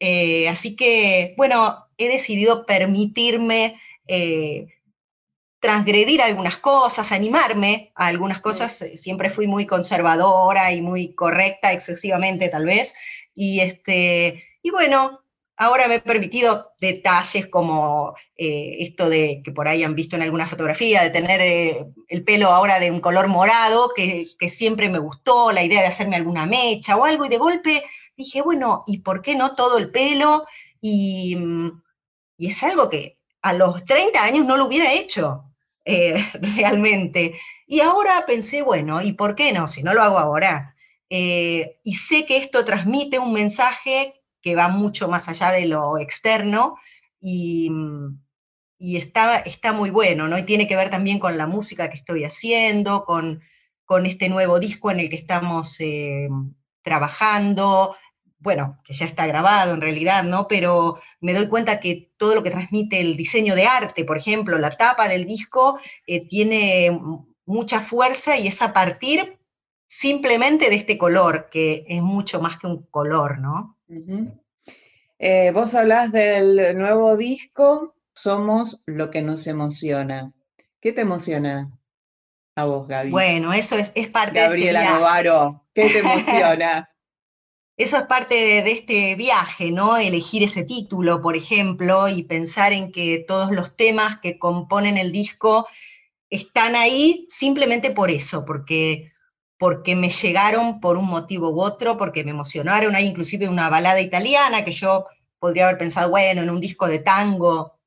Eh, 0.00 0.48
así 0.48 0.76
que, 0.76 1.34
bueno, 1.36 1.86
he 1.98 2.08
decidido 2.08 2.66
permitirme 2.66 3.78
transgredir 5.64 6.20
algunas 6.20 6.58
cosas, 6.58 7.10
animarme 7.10 7.90
a 7.94 8.08
algunas 8.08 8.42
cosas. 8.42 8.82
Eh, 8.82 8.98
siempre 8.98 9.30
fui 9.30 9.46
muy 9.46 9.64
conservadora 9.64 10.74
y 10.74 10.82
muy 10.82 11.14
correcta, 11.14 11.72
excesivamente 11.72 12.50
tal 12.50 12.66
vez. 12.66 12.92
Y, 13.34 13.60
este, 13.60 14.44
y 14.62 14.70
bueno, 14.70 15.22
ahora 15.56 15.88
me 15.88 15.94
he 15.94 16.00
permitido 16.00 16.72
detalles 16.78 17.46
como 17.46 18.14
eh, 18.36 18.76
esto 18.80 19.08
de 19.08 19.40
que 19.42 19.52
por 19.52 19.66
ahí 19.66 19.82
han 19.82 19.94
visto 19.94 20.16
en 20.16 20.22
alguna 20.22 20.46
fotografía, 20.46 21.02
de 21.02 21.08
tener 21.08 21.40
eh, 21.40 21.86
el 22.08 22.24
pelo 22.24 22.48
ahora 22.50 22.78
de 22.78 22.90
un 22.90 23.00
color 23.00 23.28
morado, 23.28 23.90
que, 23.96 24.26
que, 24.38 24.50
siempre 24.50 24.90
me 24.90 24.98
gustó, 24.98 25.50
la 25.50 25.62
idea 25.64 25.80
de 25.80 25.86
hacerme 25.86 26.16
alguna 26.16 26.44
mecha 26.44 26.98
o 26.98 27.06
algo, 27.06 27.24
y 27.24 27.30
de 27.30 27.38
golpe 27.38 27.82
dije, 28.18 28.42
bueno, 28.42 28.84
¿y 28.86 28.98
por 28.98 29.22
qué 29.22 29.34
no 29.34 29.54
todo 29.54 29.78
el 29.78 29.90
pelo? 29.90 30.44
Y, 30.82 31.36
mm, 31.36 31.82
y 32.36 32.48
es 32.48 32.62
algo 32.62 32.90
que 32.90 33.18
a 33.40 33.54
los 33.54 33.82
30 33.84 34.22
años 34.22 34.44
no 34.44 34.58
lo 34.58 34.66
hubiera 34.66 34.92
hecho. 34.92 35.53
Eh, 35.84 36.14
realmente. 36.56 37.34
Y 37.66 37.80
ahora 37.80 38.24
pensé, 38.26 38.62
bueno, 38.62 39.02
¿y 39.02 39.12
por 39.12 39.34
qué 39.34 39.52
no? 39.52 39.68
Si 39.68 39.82
no 39.82 39.94
lo 39.94 40.02
hago 40.02 40.18
ahora. 40.18 40.74
Eh, 41.10 41.78
y 41.84 41.94
sé 41.94 42.26
que 42.26 42.38
esto 42.38 42.64
transmite 42.64 43.18
un 43.18 43.32
mensaje 43.32 44.22
que 44.40 44.54
va 44.54 44.68
mucho 44.68 45.08
más 45.08 45.28
allá 45.28 45.52
de 45.52 45.66
lo 45.66 45.98
externo 45.98 46.76
y, 47.20 47.70
y 48.78 48.96
está, 48.96 49.38
está, 49.38 49.72
muy 49.72 49.90
bueno, 49.90 50.28
¿no? 50.28 50.36
Y 50.38 50.42
tiene 50.42 50.66
que 50.68 50.76
ver 50.76 50.90
también 50.90 51.18
con 51.18 51.38
la 51.38 51.46
música 51.46 51.88
que 51.88 51.98
estoy 51.98 52.24
haciendo, 52.24 53.04
con, 53.04 53.42
con 53.84 54.06
este 54.06 54.28
nuevo 54.28 54.58
disco 54.60 54.90
en 54.90 55.00
el 55.00 55.08
que 55.08 55.16
estamos 55.16 55.80
eh, 55.80 56.28
trabajando, 56.82 57.96
bueno, 58.44 58.78
que 58.84 58.92
ya 58.92 59.06
está 59.06 59.26
grabado 59.26 59.72
en 59.72 59.80
realidad, 59.80 60.22
¿no? 60.22 60.46
Pero 60.46 61.00
me 61.20 61.32
doy 61.32 61.48
cuenta 61.48 61.80
que 61.80 62.12
todo 62.18 62.34
lo 62.34 62.42
que 62.42 62.50
transmite 62.50 63.00
el 63.00 63.16
diseño 63.16 63.54
de 63.54 63.66
arte, 63.66 64.04
por 64.04 64.18
ejemplo, 64.18 64.58
la 64.58 64.70
tapa 64.70 65.08
del 65.08 65.24
disco, 65.24 65.78
eh, 66.06 66.28
tiene 66.28 67.00
mucha 67.46 67.80
fuerza 67.80 68.36
y 68.36 68.46
es 68.46 68.60
a 68.60 68.74
partir 68.74 69.38
simplemente 69.86 70.68
de 70.68 70.76
este 70.76 70.98
color, 70.98 71.48
que 71.50 71.86
es 71.88 72.02
mucho 72.02 72.38
más 72.38 72.58
que 72.58 72.66
un 72.66 72.82
color, 72.90 73.38
¿no? 73.38 73.78
Eh, 75.18 75.50
vos 75.52 75.74
hablás 75.74 76.12
del 76.12 76.76
nuevo 76.76 77.16
disco, 77.16 77.94
Somos 78.12 78.82
lo 78.86 79.10
que 79.10 79.22
nos 79.22 79.46
emociona. 79.46 80.32
¿Qué 80.80 80.92
te 80.92 81.00
emociona 81.00 81.72
a 82.56 82.64
vos, 82.66 82.86
Gaby? 82.86 83.10
Bueno, 83.10 83.54
eso 83.54 83.76
es, 83.76 83.90
es 83.94 84.08
parte 84.08 84.38
Gabriela 84.38 84.80
de 84.80 84.84
este 84.84 84.98
Novaro, 84.98 85.64
¿qué 85.74 85.88
te 85.88 85.98
emociona? 86.00 86.93
Eso 87.76 87.96
es 87.98 88.04
parte 88.04 88.34
de, 88.62 88.70
este 88.70 89.16
viaje, 89.16 89.72
¿no? 89.72 89.96
Elegir 89.96 90.44
ese 90.44 90.64
título, 90.64 91.20
por 91.20 91.36
ejemplo, 91.36 92.08
y 92.08 92.22
pensar 92.22 92.72
en 92.72 92.92
que 92.92 93.24
todos 93.26 93.50
los 93.50 93.76
temas 93.76 94.20
que 94.20 94.38
componen 94.38 94.96
el 94.96 95.10
disco 95.10 95.66
están 96.30 96.76
ahí 96.76 97.26
simplemente 97.28 97.90
por 97.90 98.10
eso, 98.12 98.44
porque, 98.44 99.12
porque 99.58 99.96
me 99.96 100.10
llegaron 100.10 100.80
por 100.80 100.96
un 100.96 101.06
motivo 101.06 101.50
u 101.50 101.60
otro, 101.62 101.96
porque 101.98 102.22
me 102.22 102.30
emocionaron. 102.30 102.94
Hay 102.94 103.06
inclusive 103.06 103.48
una 103.48 103.68
balada 103.68 104.00
italiana 104.00 104.64
que 104.64 104.72
yo 104.72 105.06
podría 105.40 105.64
haber 105.66 105.78
pensado, 105.78 106.10
bueno, 106.10 106.42
en 106.42 106.50
un 106.50 106.60
disco 106.60 106.86
de 106.86 107.00
tango, 107.00 107.80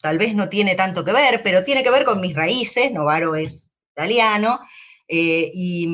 tal 0.00 0.16
vez 0.16 0.34
no 0.34 0.48
tiene 0.48 0.74
tanto 0.76 1.04
que 1.04 1.12
ver, 1.12 1.42
pero 1.42 1.62
tiene 1.62 1.82
que 1.82 1.90
ver 1.90 2.04
con 2.06 2.20
mis 2.22 2.34
raíces, 2.34 2.90
Novaro 2.92 3.36
es 3.36 3.68
italiano, 3.92 4.60
eh, 5.08 5.50
y 5.52 5.88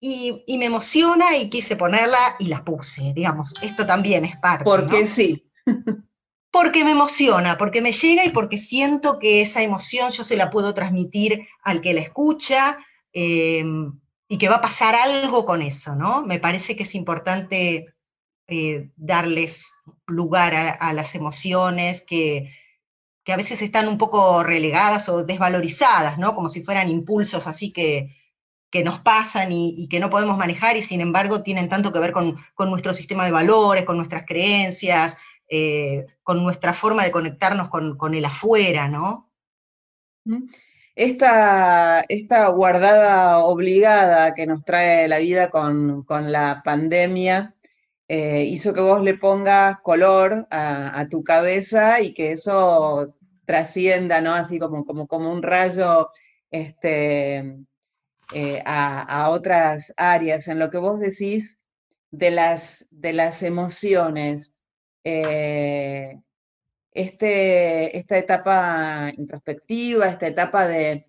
y, 0.00 0.58
me 0.58 0.66
emociona 0.66 1.36
y 1.36 1.48
quise 1.48 1.76
ponerla 1.76 2.36
y 2.38 2.46
la 2.46 2.64
puse, 2.64 3.12
digamos, 3.14 3.54
esto 3.62 3.86
también 3.86 4.24
es 4.24 4.36
parte. 4.36 4.64
Porque 4.64 5.06
sí. 5.06 5.50
porque 6.50 6.84
me 6.84 6.92
emociona, 6.92 7.58
porque 7.58 7.82
me 7.82 7.92
llega 7.92 8.24
y 8.24 8.30
porque 8.30 8.58
siento 8.58 9.18
que 9.18 9.42
esa 9.42 9.62
emoción 9.62 10.10
yo 10.12 10.24
se 10.24 10.36
la 10.36 10.50
puedo 10.50 10.74
transmitir 10.74 11.46
al 11.62 11.80
que 11.80 11.94
la 11.94 12.00
escucha 12.00 12.78
em, 13.12 13.98
y 14.28 14.38
que 14.38 14.48
va 14.48 14.56
a 14.56 14.60
pasar 14.60 14.94
algo 14.94 15.44
con 15.44 15.62
eso, 15.62 15.94
¿no? 15.94 16.22
Me 16.22 16.38
parece 16.38 16.76
que 16.76 16.84
es 16.84 16.94
importante 16.94 17.94
eh, 18.48 18.90
darles 18.96 19.72
lugar 20.06 20.54
a, 20.54 20.92
las 20.92 21.14
emociones 21.14 22.02
que, 22.02 22.50
que 23.24 23.32
a 23.32 23.36
veces 23.36 23.60
están 23.60 23.88
un 23.88 23.98
poco 23.98 24.42
relegadas 24.42 25.08
o 25.08 25.24
desvalorizadas, 25.24 26.16
¿no? 26.18 26.34
Como 26.34 26.48
si 26.48 26.62
fueran 26.62 26.88
impulsos 26.88 27.46
así 27.46 27.72
que, 27.72 28.14
que 28.70 28.82
nos 28.82 29.00
pasan 29.00 29.52
y, 29.52 29.88
que 29.88 30.00
no 30.00 30.10
podemos 30.10 30.36
manejar 30.36 30.76
y 30.76 30.82
sin 30.82 31.00
embargo 31.00 31.42
tienen 31.42 31.68
tanto 31.68 31.92
que 31.92 32.00
ver 32.00 32.12
con, 32.12 32.36
nuestro 32.58 32.92
sistema 32.92 33.24
de 33.24 33.30
valores, 33.30 33.84
con 33.84 33.96
nuestras 33.96 34.24
creencias, 34.26 35.18
eh, 35.48 36.06
con 36.22 36.42
nuestra 36.42 36.72
forma 36.72 37.04
de 37.04 37.12
conectarnos 37.12 37.68
con, 37.68 38.14
el 38.14 38.24
afuera, 38.24 38.88
¿no? 38.88 39.30
Esta, 40.96 42.04
esta, 42.08 42.48
guardada 42.48 43.38
obligada 43.38 44.34
que 44.34 44.46
nos 44.46 44.64
trae 44.64 45.06
la 45.06 45.18
vida 45.18 45.50
con, 45.50 46.04
la 46.08 46.62
pandemia 46.64 47.54
eh, 48.08 48.44
hizo 48.44 48.72
que 48.72 48.80
vos 48.80 49.02
le 49.02 49.14
pongas 49.14 49.80
color 49.82 50.46
a, 50.50 51.06
tu 51.10 51.22
cabeza 51.22 52.00
y 52.00 52.14
que 52.14 52.32
eso 52.32 53.14
trascienda, 53.44 54.20
¿no? 54.20 54.34
Así 54.34 54.58
como, 54.58 54.84
como, 54.84 55.06
como 55.06 55.32
un 55.32 55.42
rayo 55.42 56.08
este, 56.50 57.66
eh, 58.32 58.62
a, 58.66 59.30
otras 59.30 59.94
áreas, 59.96 60.48
en 60.48 60.58
lo 60.58 60.70
que 60.70 60.78
vos 60.78 60.98
decís 61.00 61.60
de 62.10 62.30
las, 62.30 62.86
de 62.90 63.12
las 63.12 63.42
emociones. 63.42 64.56
Eh, 65.04 66.20
este, 66.92 67.96
esta 67.96 68.18
etapa 68.18 69.12
introspectiva, 69.16 70.08
esta 70.08 70.26
etapa 70.26 70.66
de, 70.66 71.06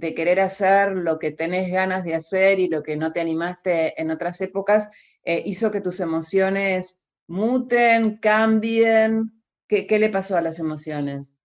querer 0.00 0.40
hacer 0.40 0.92
lo 0.92 1.18
que 1.18 1.32
tenés 1.32 1.70
ganas 1.70 2.04
de 2.04 2.14
hacer 2.14 2.58
y 2.58 2.68
lo 2.68 2.82
que 2.82 2.96
no 2.96 3.12
te 3.12 3.20
animaste 3.20 4.00
en 4.00 4.10
otras 4.10 4.40
épocas, 4.40 4.88
eh, 5.24 5.42
hizo 5.44 5.70
que 5.70 5.80
tus 5.80 6.00
emociones 6.00 7.02
muten, 7.26 8.16
cambien. 8.18 9.42
¿Qué, 9.66 9.86
le 9.98 10.08
pasó 10.08 10.36
a 10.36 10.40
las 10.40 10.58
emociones? 10.58 11.36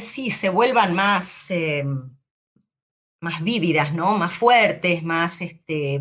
sí, 0.00 0.30
se 0.30 0.48
vuelvan 0.48 0.94
más, 0.94 1.50
em, 1.50 2.17
más 3.20 3.42
vívidas, 3.42 3.94
¿no? 3.94 4.16
Más 4.18 4.32
fuertes, 4.32 5.02
más, 5.02 5.40
este, 5.40 6.00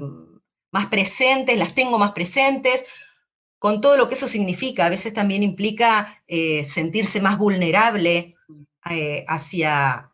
más 0.71 0.88
presentes, 0.88 1.58
las 1.58 1.73
tengo 1.73 1.97
más 1.97 2.12
presentes, 2.12 2.86
con 3.60 3.82
todo 3.82 3.97
lo 3.97 4.08
que 4.08 4.15
eso 4.15 4.27
significa. 4.27 4.86
A 4.86 4.89
veces 4.89 5.13
también 5.13 5.43
implica 5.43 6.21
eh, 6.27 6.63
sentirse 6.65 7.21
más 7.21 7.38
vulnerable 7.38 8.36
eh, 8.89 9.25
hacia 9.27 10.12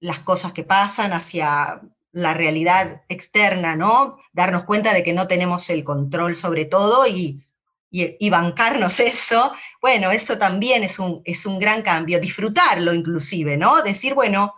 las 0.00 0.18
cosas 0.20 0.52
que 0.52 0.64
pasan, 0.64 1.12
hacia 1.12 1.80
la 2.12 2.34
realidad 2.34 3.02
externa, 3.08 3.76
¿no? 3.76 4.18
Darnos 4.32 4.64
cuenta 4.64 4.92
de 4.92 5.02
que 5.02 5.12
no 5.12 5.26
tenemos 5.26 5.68
el 5.70 5.82
control 5.82 6.36
sobre 6.36 6.64
todo 6.64 7.06
y, 7.06 7.44
y, 7.90 8.30
bancarnos 8.30 9.00
eso. 9.00 9.52
Bueno, 9.80 10.10
eso 10.10 10.36
también 10.38 10.82
es 10.82 10.98
un, 10.98 11.22
es 11.24 11.46
un 11.46 11.58
gran 11.58 11.82
cambio, 11.82 12.20
disfrutarlo 12.20 12.92
inclusive, 12.92 13.56
¿no? 13.56 13.82
Decir, 13.82 14.14
bueno, 14.14 14.54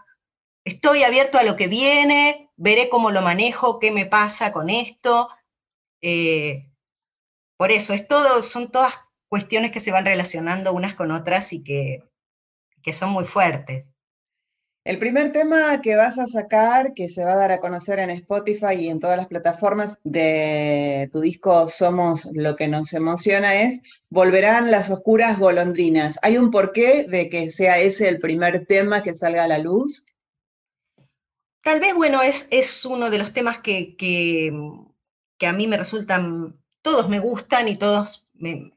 estoy 0.66 1.04
abierto 1.04 1.38
a 1.38 1.44
lo 1.44 1.56
que 1.56 1.68
viene, 1.68 2.50
veré 2.56 2.88
cómo 2.90 3.10
lo 3.10 3.22
manejo, 3.22 3.78
qué 3.78 3.92
me 3.92 4.04
pasa 4.04 4.52
con 4.52 4.68
esto. 4.68 5.30
Eh, 6.02 6.68
por 7.56 7.70
eso, 7.70 7.94
es 7.94 8.06
todo, 8.06 8.42
son 8.42 8.70
todas 8.70 8.94
cuestiones 9.28 9.70
que 9.70 9.80
se 9.80 9.92
van 9.92 10.04
relacionando 10.04 10.72
unas 10.72 10.94
con 10.94 11.12
otras 11.12 11.52
y 11.52 11.62
que, 11.62 12.02
que 12.82 12.92
son 12.92 13.10
muy 13.10 13.24
fuertes. 13.24 13.94
El 14.84 14.98
primer 14.98 15.32
tema 15.32 15.80
que 15.82 15.96
vas 15.96 16.18
a 16.18 16.26
sacar, 16.26 16.94
que 16.94 17.08
se 17.08 17.24
va 17.24 17.32
a 17.32 17.36
dar 17.36 17.52
a 17.52 17.60
conocer 17.60 17.98
en 17.98 18.10
Spotify 18.10 18.74
y 18.78 18.88
en 18.88 19.00
todas 19.00 19.16
las 19.16 19.26
plataformas 19.26 19.98
de 20.04 21.08
tu 21.10 21.20
disco 21.20 21.68
Somos 21.68 22.28
lo 22.34 22.54
que 22.54 22.68
nos 22.68 22.92
emociona, 22.92 23.62
es 23.62 23.82
Volverán 24.10 24.70
las 24.70 24.90
oscuras 24.90 25.38
golondrinas. 25.38 26.18
¿Hay 26.22 26.38
un 26.38 26.50
porqué 26.50 27.04
de 27.04 27.28
que 27.28 27.50
sea 27.50 27.78
ese 27.78 28.08
el 28.08 28.18
primer 28.18 28.66
tema 28.66 29.02
que 29.02 29.14
salga 29.14 29.44
a 29.44 29.48
la 29.48 29.58
luz? 29.58 30.06
Tal 31.66 31.80
vez, 31.80 31.94
bueno, 31.94 32.22
es, 32.22 32.46
es 32.50 32.84
uno 32.84 33.10
de 33.10 33.18
los 33.18 33.32
temas 33.32 33.58
que, 33.58 33.96
que, 33.96 34.52
a 35.46 35.52
mí 35.52 35.66
me 35.66 35.76
resultan, 35.76 36.54
todos 36.80 37.08
me 37.08 37.18
gustan 37.18 37.66
y 37.66 37.76
todos 37.76 38.30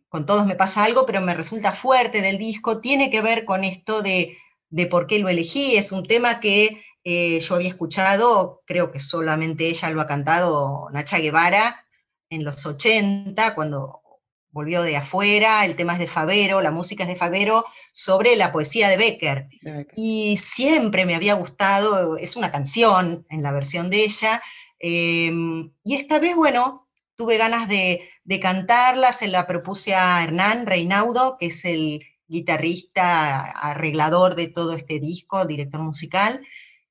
con 0.09 0.25
todos 0.25 0.47
me 0.47 0.55
pasa 0.55 0.83
algo, 0.83 1.05
pero 1.05 1.21
me 1.21 1.35
resulta 1.35 1.71
fuerte 1.71 2.21
del 2.21 2.39
disco. 2.39 2.81
Tiene 2.81 3.11
que 3.11 3.21
ver 3.21 3.45
con 3.45 3.63
esto 3.63 4.01
de 4.01 4.37
de 4.69 4.85
por 4.87 5.07
qué 5.07 5.19
lo 5.19 5.29
elegí. 5.29 5.75
Es 5.75 5.91
un 5.91 6.05
tema 6.05 6.39
que 6.39 6.83
eh, 7.03 7.39
yo 7.39 7.55
había 7.55 7.69
escuchado, 7.69 8.61
creo 8.65 8.91
que 8.91 8.99
solamente 8.99 9.67
ella 9.67 9.89
lo 9.89 10.01
ha 10.01 10.07
cantado, 10.07 10.89
Nacha 10.91 11.19
Guevara, 11.19 11.85
en 12.29 12.43
los 12.43 12.65
80, 12.65 13.55
cuando 13.55 14.01
volvió 14.51 14.81
de 14.81 14.97
afuera, 14.97 15.65
el 15.65 15.75
tema 15.75 15.93
es 15.93 15.99
de 15.99 16.07
Favero, 16.07 16.61
la 16.61 16.71
música 16.71 17.03
es 17.03 17.09
de 17.09 17.15
Favero, 17.15 17.65
sobre 17.93 18.35
la 18.35 18.51
poesía 18.51 18.89
de 18.89 18.97
Becker. 18.97 19.47
Y 19.95 20.37
siempre 20.37 21.05
me 21.05 21.15
había 21.15 21.35
gustado, 21.35 22.17
es 22.17 22.35
una 22.35 22.51
canción 22.51 23.25
en 23.29 23.43
la 23.43 23.51
versión 23.51 23.89
de 23.89 24.03
ella, 24.03 24.41
em, 24.79 25.71
y 25.83 25.95
esta 25.95 26.19
vez, 26.19 26.35
bueno, 26.35 26.87
tuve 27.15 27.37
ganas 27.37 27.67
de, 27.67 28.09
de 28.23 28.39
cantarla, 28.39 29.11
se 29.11 29.27
la 29.27 29.45
propuse 29.45 29.93
a 29.93 30.23
Hernán 30.23 30.65
Reinaudo, 30.65 31.37
que 31.37 31.47
es 31.47 31.65
el 31.65 32.01
guitarrista, 32.27 33.41
arreglador 33.41 34.35
de 34.35 34.47
todo 34.47 34.73
este 34.73 34.99
disco, 34.99 35.45
director 35.45 35.81
musical, 35.81 36.41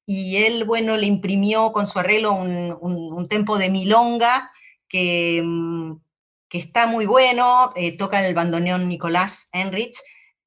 y 0.04 0.36
él, 0.38 0.64
bueno, 0.64 0.96
le 0.96 1.06
imprimió 1.06 1.70
con 1.70 1.86
su 1.86 1.98
arreglo 1.98 2.32
un, 2.32 3.28
tempo 3.28 3.58
de 3.58 3.70
milonga 3.70 4.50
que, 4.88 5.42
mm, 5.44 6.00
que 6.48 6.58
está 6.58 6.86
muy 6.86 7.06
bueno, 7.06 7.72
eh, 7.76 7.96
toca 7.96 8.26
el 8.26 8.34
bandoneón 8.34 8.88
Nicolás 8.88 9.48
Enrich, 9.52 9.98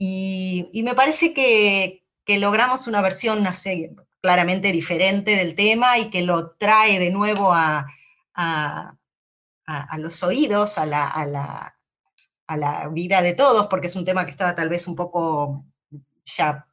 y, 0.03 0.81
me 0.83 0.95
parece 0.95 1.31
que, 1.31 2.03
logramos 2.39 2.87
una 2.87 3.01
versión, 3.01 3.45
claramente 4.19 4.71
diferente 4.71 5.35
del 5.35 5.53
tema 5.55 5.99
y 5.99 6.09
que 6.09 6.23
lo 6.23 6.51
trae 6.51 6.97
de 6.97 7.11
nuevo 7.11 7.53
a, 7.53 7.85
los 9.99 10.23
oídos, 10.23 10.79
a 10.79 10.87
la, 10.87 11.75
vida 12.91 13.21
de 13.21 13.33
todos, 13.35 13.67
porque 13.67 13.87
es 13.87 13.95
un 13.95 14.05
tema 14.05 14.25
que 14.25 14.31
estaba 14.31 14.55
tal 14.55 14.69
vez 14.69 14.87
un 14.87 14.95
poco, 14.95 15.65
ya 16.25 16.65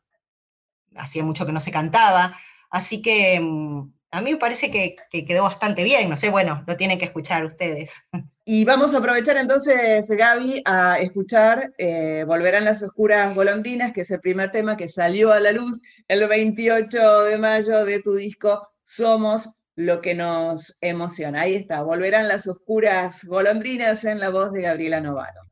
hacía 0.97 1.23
mucho 1.23 1.45
que 1.45 1.53
no 1.53 1.61
se 1.61 1.71
cantaba, 1.71 2.35
así 2.71 3.03
que 3.03 3.41
mm, 3.41 3.93
a 4.11 4.21
mí 4.23 4.33
me 4.33 4.39
parece 4.39 4.71
que, 4.71 4.97
quedó 5.27 5.43
bastante 5.43 5.85
bien, 5.85 6.09
no 6.09 6.17
sé, 6.17 6.31
bueno, 6.31 6.65
lo 6.67 6.79
tienen 6.79 6.99
que 6.99 7.05
escuchar 7.05 7.45
ustedes. 7.45 7.91
Y 8.51 8.65
vamos 8.65 8.95
a 8.95 8.99
aprovechar 8.99 9.37
entonces, 9.37 10.09
Gaby, 10.09 10.63
a 10.65 10.99
escuchar 11.01 11.75
eh, 11.77 12.25
Volverán 12.27 12.65
las 12.65 12.83
Oscuras 12.83 13.35
Golondrinas, 13.35 13.93
que 13.93 14.01
es 14.01 14.11
el 14.11 14.21
primer 14.21 14.51
tema 14.51 14.75
que 14.75 14.89
salió 14.89 15.33
a 15.33 15.39
la 15.39 15.53
luz 15.53 15.83
el 16.09 16.27
28 16.27 17.25
de 17.25 17.37
mayo 17.37 17.85
de 17.85 18.01
tu 18.01 18.15
disco 18.15 18.71
Somos 18.85 19.51
lo 19.77 20.01
que 20.01 20.15
nos 20.15 20.79
emociona. 20.81 21.43
Ahí 21.43 21.57
está, 21.57 21.83
Volverán 21.83 22.27
las 22.27 22.47
Oscuras 22.49 23.23
Golondrinas 23.25 24.07
en 24.07 24.19
la 24.19 24.31
voz 24.31 24.51
de 24.55 24.63
Gabriela 24.63 25.03
Novaro. 25.03 25.43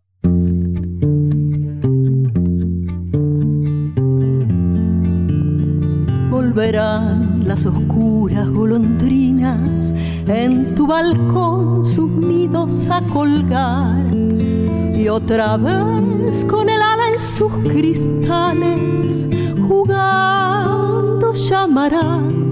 volverán 6.31 7.36
las 7.47 7.65
oscuras 7.65 8.49
golondrinas 8.49 9.93
en 10.27 10.75
tu 10.75 10.87
balcón 10.87 11.85
sus 11.87 12.11
nidos 12.11 12.89
a 12.91 13.01
colgar 13.03 14.05
y 14.15 15.09
otra 15.09 15.57
vez 15.57 16.45
con 16.45 16.69
el 16.69 16.83
ala 16.83 17.11
en 17.13 17.19
sus 17.19 17.53
cristales 17.63 19.29
jugando 19.69 21.33
llamarán. 21.33 22.47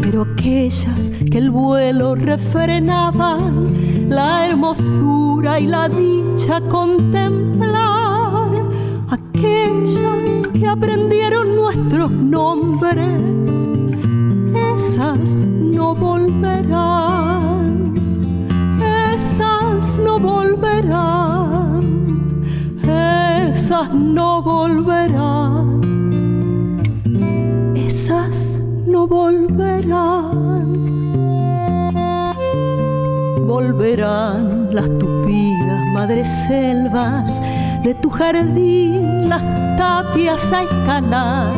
Pero 0.00 0.22
aquellas 0.22 1.12
que 1.30 1.38
el 1.38 1.50
vuelo 1.50 2.16
refrenaban 2.16 4.08
la 4.08 4.46
hermosura 4.48 5.60
y 5.60 5.66
la 5.66 5.88
dicha 5.88 6.60
contemplar 6.62 7.91
aquellas 9.42 10.46
que 10.48 10.66
aprendieron 10.68 11.56
nuestros 11.56 12.10
nombres, 12.10 13.68
esas 14.76 15.36
no 15.36 15.94
volverán, 15.96 17.94
esas 19.16 19.98
no 19.98 20.20
volverán, 20.20 21.82
esas 22.84 23.92
no 23.92 24.42
volverán, 24.42 25.80
esas 27.74 28.60
no 28.86 29.06
volverán. 29.08 30.52
Volverán 33.46 34.74
las 34.74 34.88
tupidas 34.98 35.71
madres 35.92 36.26
selvas 36.46 37.40
de 37.82 37.94
tu 37.94 38.08
jardín 38.08 39.28
las 39.28 39.42
tapias 39.76 40.52
a 40.52 40.62
escalar. 40.62 41.52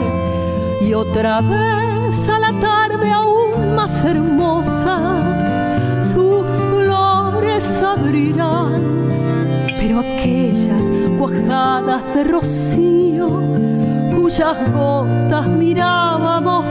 Y 0.80 0.92
otra 0.92 1.40
vez 1.40 2.28
a 2.28 2.38
la 2.40 2.52
tarde 2.60 3.10
aún 3.10 3.74
más 3.74 4.04
hermosas 4.04 5.48
sus 6.00 6.44
flores 6.70 7.82
abrirán. 7.82 9.08
Pero 9.78 10.00
aquellas 10.00 10.90
cuajadas 11.18 12.02
de 12.14 12.24
rocío 12.24 13.28
cuyas 14.14 14.56
gotas 14.72 15.46
mirábamos 15.46 16.64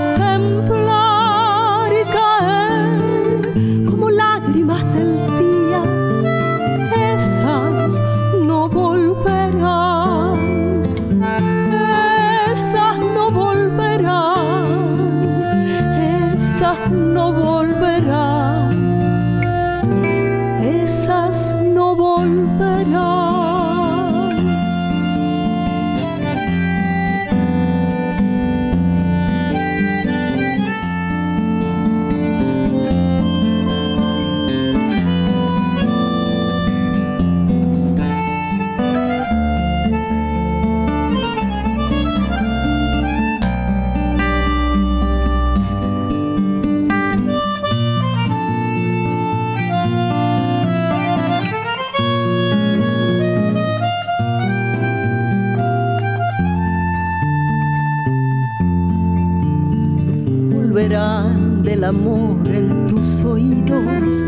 amor 61.84 62.48
en 62.48 62.88
tus 62.88 63.22
oídos, 63.22 64.24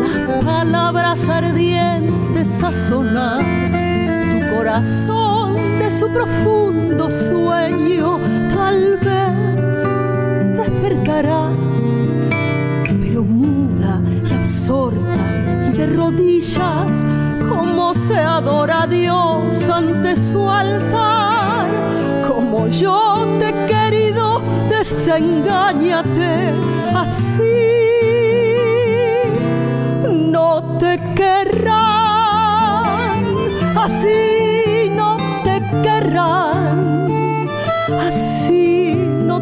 las 0.00 0.44
palabras 0.44 1.28
ardientes 1.28 2.62
a 2.62 2.70
sonar, 2.70 3.42
tu 3.42 4.56
corazón 4.56 5.56
de 5.78 5.90
su 5.90 6.08
profundo 6.08 7.10
sueño 7.10 8.18
tal 8.54 8.96
vez 8.98 9.82
despertará, 10.56 11.50
pero 13.00 13.24
muda 13.24 14.00
y 14.28 14.34
absorta 14.34 15.68
y 15.68 15.76
de 15.76 15.86
rodillas, 15.88 17.04
como 17.48 17.92
se 17.94 18.18
adora 18.18 18.82
a 18.82 18.86
Dios 18.86 19.68
ante 19.68 20.14
su 20.14 20.48
altar, 20.48 21.66
como 22.28 22.68
yo 22.68 23.26
te 23.38 23.52
querido 23.52 23.69
desengáñate 24.80 26.32
así. 26.96 27.68
No 30.36 30.78
te 30.78 30.98
querrán, 31.14 32.46
así 33.76 34.90
no 34.96 35.18
te 35.44 35.60
querrán, 35.82 37.48
así 38.08 38.94
no 39.28 39.36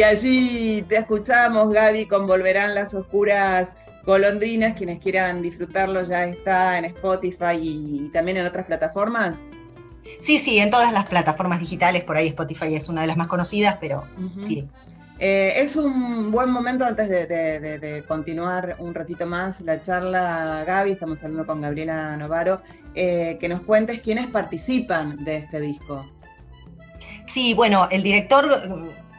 Y 0.00 0.02
así 0.02 0.82
te 0.88 0.96
escuchamos, 0.96 1.70
Gaby, 1.74 2.06
con 2.06 2.26
Volverán 2.26 2.74
las 2.74 2.94
Oscuras 2.94 3.76
Golondrinas. 4.06 4.74
Quienes 4.74 4.98
quieran 4.98 5.42
disfrutarlo 5.42 6.02
ya 6.04 6.24
está 6.24 6.78
en 6.78 6.86
Spotify 6.86 7.58
y 7.60 8.08
también 8.10 8.38
en 8.38 8.46
otras 8.46 8.64
plataformas. 8.64 9.44
Sí, 10.18 10.38
sí, 10.38 10.58
en 10.58 10.70
todas 10.70 10.94
las 10.94 11.04
plataformas 11.06 11.60
digitales, 11.60 12.02
por 12.02 12.16
ahí 12.16 12.28
Spotify 12.28 12.74
es 12.76 12.88
una 12.88 13.02
de 13.02 13.08
las 13.08 13.18
más 13.18 13.26
conocidas, 13.26 13.76
pero 13.78 14.04
sí. 14.38 14.66
Eh, 15.18 15.52
es 15.56 15.76
un 15.76 16.30
buen 16.30 16.48
momento 16.48 16.86
antes 16.86 17.10
de, 17.10 18.02
continuar 18.08 18.76
un 18.78 18.94
ratito 18.94 19.26
más 19.26 19.60
la 19.60 19.82
charla, 19.82 20.64
Gaby, 20.66 20.92
estamos 20.92 21.22
hablando 21.22 21.44
con 21.44 21.60
Gabriela 21.60 22.16
Novaro, 22.16 22.62
eh, 22.94 23.36
que 23.38 23.50
nos 23.50 23.60
cuentes 23.60 24.00
quiénes 24.00 24.28
participan 24.28 25.22
de 25.22 25.36
este 25.36 25.60
disco. 25.60 26.10
Sí, 27.26 27.52
bueno, 27.52 27.86
el 27.90 28.02
director 28.02 28.48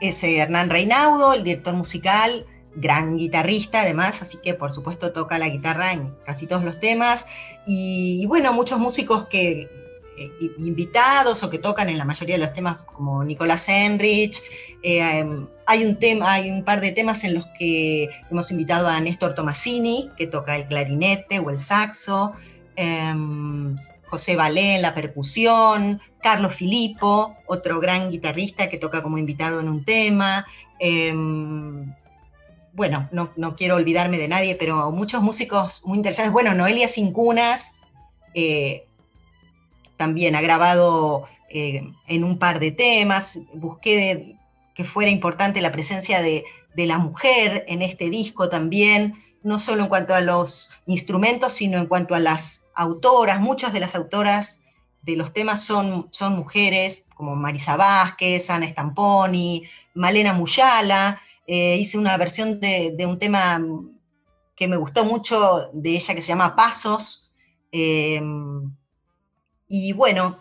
es 0.01 0.23
Hernán 0.23 0.69
Reinaudo, 0.69 1.33
el 1.33 1.43
director 1.43 1.73
musical, 1.73 2.45
gran 2.75 3.17
guitarrista 3.17 3.81
además, 3.81 4.21
así 4.21 4.37
que 4.43 4.53
por 4.53 4.71
supuesto 4.71 5.11
toca 5.11 5.37
la 5.39 5.49
guitarra 5.49 5.93
en 5.93 6.15
casi 6.25 6.47
todos 6.47 6.63
los 6.63 6.79
temas. 6.79 7.25
y 7.65 8.25
bueno, 8.25 8.53
muchos 8.53 8.79
músicos 8.79 9.27
que, 9.27 9.69
eh, 10.17 10.51
invitados 10.57 11.41
o 11.41 11.49
que 11.49 11.57
tocan 11.57 11.87
en 11.89 11.97
la 11.97 12.03
mayoría 12.03 12.35
de 12.35 12.41
los 12.41 12.53
temas, 12.53 12.83
como 12.83 13.23
Nicolás 13.23 13.69
Enrich. 13.69 14.41
Eh, 14.83 15.25
hay, 15.65 15.85
un 15.85 15.95
tema, 15.95 16.33
hay 16.33 16.51
un 16.51 16.63
par 16.63 16.81
de 16.81 16.91
temas 16.91 17.23
en 17.23 17.33
los 17.33 17.45
que 17.57 18.09
hemos 18.29 18.51
invitado 18.51 18.87
a 18.87 18.99
Néstor 18.99 19.35
Tomasini, 19.35 20.11
que 20.17 20.27
toca 20.27 20.57
el 20.57 20.67
clarinete 20.67 21.39
o 21.39 21.49
el 21.49 21.59
saxo. 21.59 22.33
Em, 22.75 23.77
José 24.11 24.35
Valé 24.35 24.75
en 24.75 24.81
la 24.81 24.93
percusión, 24.93 26.01
Carlos 26.21 26.53
Filippo, 26.53 27.37
otro 27.47 27.79
gran 27.79 28.11
guitarrista 28.11 28.69
que 28.69 28.77
toca 28.77 29.01
como 29.01 29.17
invitado 29.17 29.61
en 29.61 29.69
un 29.69 29.85
tema. 29.85 30.45
Em, 30.79 31.95
bueno, 32.73 33.07
no, 33.13 33.31
no, 33.37 33.55
quiero 33.55 33.77
olvidarme 33.77 34.17
de 34.17 34.27
nadie, 34.27 34.55
pero 34.55 34.91
muchos 34.91 35.23
músicos 35.23 35.83
muy 35.85 35.97
interesantes. 35.97 36.33
Bueno, 36.33 36.53
Noelia 36.53 36.89
Cincunas, 36.89 37.75
eh, 38.33 38.85
también 39.95 40.35
ha 40.35 40.41
grabado 40.41 41.27
eh, 41.49 41.81
en 42.07 42.23
un 42.25 42.37
par 42.37 42.59
de 42.59 42.71
temas, 42.71 43.39
busqué 43.53 44.35
que 44.75 44.83
fuera 44.83 45.09
importante 45.09 45.61
la 45.61 45.71
presencia 45.71 46.21
de, 46.21 46.43
la 46.75 46.97
mujer 46.97 47.63
en 47.67 47.81
este 47.81 48.09
disco 48.09 48.49
también, 48.49 49.15
no 49.43 49.59
solo 49.59 49.83
en 49.83 49.89
cuanto 49.89 50.13
a 50.13 50.21
los 50.21 50.71
instrumentos, 50.85 51.53
sino 51.53 51.77
en 51.77 51.87
cuanto 51.87 52.15
a 52.15 52.19
las 52.19 52.65
autoras, 52.75 53.39
muchas 53.39 53.73
de 53.73 53.79
las 53.79 53.95
autoras 53.95 54.61
de 55.01 55.15
los 55.15 55.33
temas 55.33 55.63
son, 55.63 56.07
son 56.11 56.35
mujeres, 56.35 57.05
como 57.15 57.35
Marisa 57.35 57.75
Vázquez, 57.75 58.49
Ana 58.49 58.69
Stamponi, 58.69 59.63
Malena 59.95 60.33
Muyala, 60.33 61.19
eh, 61.47 61.77
hice 61.77 61.97
una 61.97 62.17
versión 62.17 62.59
de, 62.59 62.95
un 63.07 63.17
tema 63.17 63.59
que 64.55 64.67
me 64.67 64.77
gustó 64.77 65.03
mucho 65.03 65.69
de 65.73 65.95
ella 65.95 66.13
que 66.13 66.21
se 66.21 66.27
llama 66.27 66.55
Pasos, 66.55 67.31
eh, 67.71 68.21
y 69.73 69.93
bueno, 69.93 70.37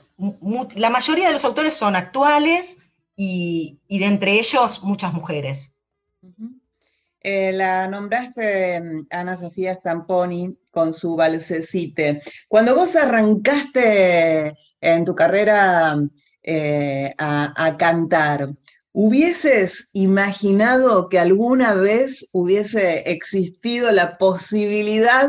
la 0.74 0.90
mayoría 0.90 1.28
de 1.28 1.34
los 1.34 1.44
autores 1.44 1.74
son 1.74 1.94
actuales 1.94 2.82
y, 3.14 3.78
de 3.88 4.06
entre 4.06 4.40
ellos 4.40 4.82
muchas 4.82 5.12
mujeres. 5.12 5.74
Eh, 7.22 7.52
la 7.52 7.86
nombraste 7.86 8.80
mm, 8.80 9.06
Ana 9.10 9.36
Sofía 9.36 9.74
Stamponi 9.74 10.56
con 10.70 10.92
su 10.94 11.16
balsecite. 11.16 12.22
Cuando 12.48 12.74
vos 12.74 12.96
arrancaste 12.96 14.54
en 14.80 15.04
tu 15.04 15.14
carrera 15.14 15.98
eh, 16.42 17.14
a, 17.18 17.76
cantar, 17.78 18.54
¿hubieses 18.92 19.88
imaginado 19.92 21.10
que 21.10 21.18
alguna 21.18 21.74
vez 21.74 22.28
hubiese 22.32 23.10
existido 23.10 23.90
la 23.92 24.16
posibilidad 24.16 25.28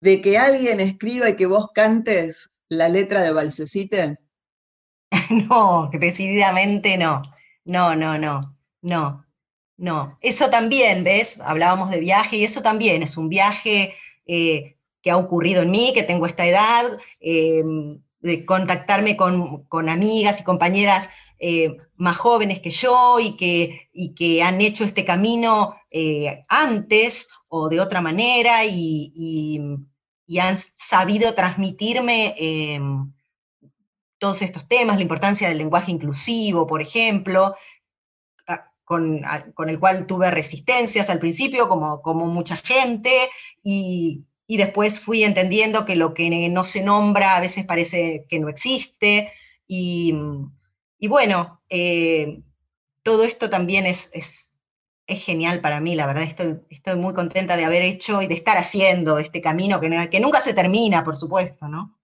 de 0.00 0.22
que 0.22 0.38
alguien 0.38 0.80
escriba 0.80 1.28
y 1.28 1.36
que 1.36 1.46
vos 1.46 1.66
cantes 1.74 2.54
la 2.70 2.88
letra 2.88 3.22
de 3.22 3.32
Balsecite? 3.32 4.18
no, 5.50 5.90
decididamente 5.92 6.96
no. 6.96 7.22
No, 7.66 7.94
no, 7.94 8.16
no, 8.16 8.40
no, 8.80 9.27
no. 9.78 10.18
Eso 10.20 10.50
también, 10.50 11.04
¿ves? 11.04 11.40
Hablábamos 11.40 11.90
de 11.90 12.00
viaje 12.00 12.36
y 12.36 12.44
eso 12.44 12.60
también 12.60 13.02
es 13.02 13.16
un 13.16 13.30
viaje 13.30 13.94
eh, 14.26 14.76
que 15.00 15.10
ha 15.10 15.16
ocurrido 15.16 15.62
en 15.62 15.70
mí, 15.70 15.92
que 15.94 16.02
tengo 16.02 16.26
esta 16.26 16.46
edad, 16.46 16.84
em, 17.20 18.02
de 18.20 18.44
contactarme 18.44 19.16
con, 19.16 19.88
amigas 19.88 20.40
y 20.40 20.44
compañeras 20.44 21.08
eh, 21.38 21.76
más 21.96 22.18
jóvenes 22.18 22.60
que 22.60 22.70
yo 22.70 23.18
y 23.20 23.36
que, 23.36 23.88
y 23.92 24.14
que 24.14 24.42
han 24.42 24.60
hecho 24.60 24.84
este 24.84 25.04
camino 25.04 25.76
eh, 25.90 26.42
antes 26.48 27.28
o 27.48 27.68
de 27.70 27.80
otra 27.80 28.02
manera 28.02 28.64
y 28.66 29.86
y 30.28 30.38
han 30.38 30.58
sabido 30.58 31.34
transmitirme 31.34 32.34
em, 32.36 33.10
todos 34.18 34.42
estos 34.42 34.68
temas, 34.68 34.96
la 34.96 35.02
importancia 35.02 35.48
del 35.48 35.58
lenguaje 35.58 35.90
inclusivo, 35.90 36.66
por 36.66 36.82
ejemplo, 36.82 37.54
con, 38.88 39.20
el 39.68 39.78
cual 39.78 40.06
tuve 40.06 40.30
resistencias 40.30 41.10
al 41.10 41.18
principio, 41.18 41.68
como, 41.68 42.00
como 42.00 42.26
mucha 42.26 42.56
gente, 42.56 43.12
y, 43.62 44.24
después 44.48 44.98
fui 44.98 45.24
entendiendo 45.24 45.84
que 45.84 45.94
lo 45.94 46.14
que 46.14 46.48
no 46.48 46.64
se 46.64 46.82
nombra 46.82 47.36
a 47.36 47.40
veces 47.40 47.66
parece 47.66 48.24
que 48.30 48.38
no 48.38 48.48
existe, 48.48 49.30
y, 49.66 50.18
bueno, 51.06 51.60
eh, 51.68 52.40
todo 53.02 53.24
esto 53.24 53.50
también 53.50 53.84
es, 53.84 54.10
es 54.14 55.22
genial 55.22 55.60
para 55.60 55.80
mí, 55.80 55.94
la 55.94 56.06
verdad 56.06 56.22
estoy, 56.22 56.60
estoy 56.70 56.96
muy 56.96 57.12
contenta 57.12 57.58
de 57.58 57.66
haber 57.66 57.82
hecho 57.82 58.22
y 58.22 58.26
de 58.26 58.34
estar 58.34 58.56
haciendo 58.56 59.18
este 59.18 59.42
camino 59.42 59.80
que, 59.80 60.08
que 60.10 60.20
nunca 60.20 60.40
se 60.40 60.54
termina, 60.54 61.04
por 61.04 61.16
supuesto, 61.16 61.68
¿no? 61.68 61.98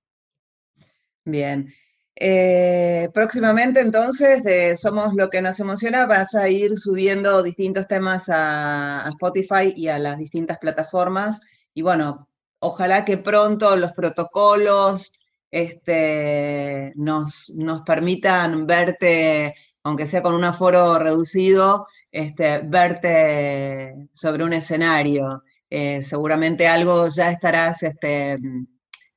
Bien. 1.24 1.72
Eh, 2.16 3.10
próximamente 3.12 3.80
entonces 3.80 4.80
Somos 4.80 5.14
lo 5.14 5.30
que 5.30 5.42
nos 5.42 5.58
emociona 5.58 6.06
vas 6.06 6.36
a 6.36 6.48
ir 6.48 6.76
subiendo 6.76 7.42
distintos 7.42 7.88
temas 7.88 8.28
a, 8.28 9.08
Spotify 9.10 9.74
y 9.76 9.88
a 9.88 9.98
las 9.98 10.18
distintas 10.18 10.58
plataformas 10.58 11.40
y 11.74 11.82
bueno, 11.82 12.28
ojalá 12.60 13.04
que 13.04 13.18
pronto 13.18 13.76
los 13.76 13.92
protocolos 13.92 15.12
este, 15.50 16.92
nos, 16.96 17.50
nos 17.50 17.82
permitan 17.82 18.66
verte, 18.66 19.54
aunque 19.84 20.06
sea 20.06 20.22
con 20.22 20.34
un 20.34 20.44
aforo 20.44 20.98
reducido, 20.98 21.86
este, 22.10 22.60
verte 22.64 24.08
sobre 24.12 24.44
un 24.44 24.52
escenario. 24.52 25.44
Eh, 25.70 26.02
seguramente 26.02 26.66
algo 26.68 27.08
ya 27.08 27.30
estarás 27.30 27.82
este, 27.82 28.38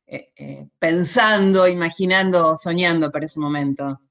eh, 0.08 0.32
eh, 0.36 0.68
pensando, 0.80 1.68
imaginando, 1.68 2.56
soñando 2.58 3.12
para 3.12 3.26
ese 3.26 3.40
momento. 3.40 4.02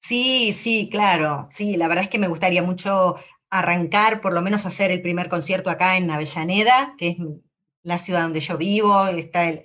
Sí, 0.00 0.52
sí, 0.52 0.88
claro. 0.90 1.46
Sí, 1.50 1.76
la 1.76 1.88
verdad 1.88 2.04
es 2.04 2.10
que 2.10 2.18
me 2.18 2.28
gustaría 2.28 2.62
mucho 2.62 3.16
arrancar, 3.50 4.20
por 4.20 4.32
lo 4.32 4.42
menos 4.42 4.66
hacer 4.66 4.90
el 4.90 5.02
primer 5.02 5.28
concierto 5.28 5.70
acá 5.70 5.96
en 5.96 6.10
Avellaneda, 6.10 6.94
que 6.96 7.08
es 7.08 7.16
la 7.82 7.98
ciudad 7.98 8.22
donde 8.22 8.40
yo 8.40 8.56
vivo, 8.56 9.06
está 9.08 9.48
el, 9.48 9.64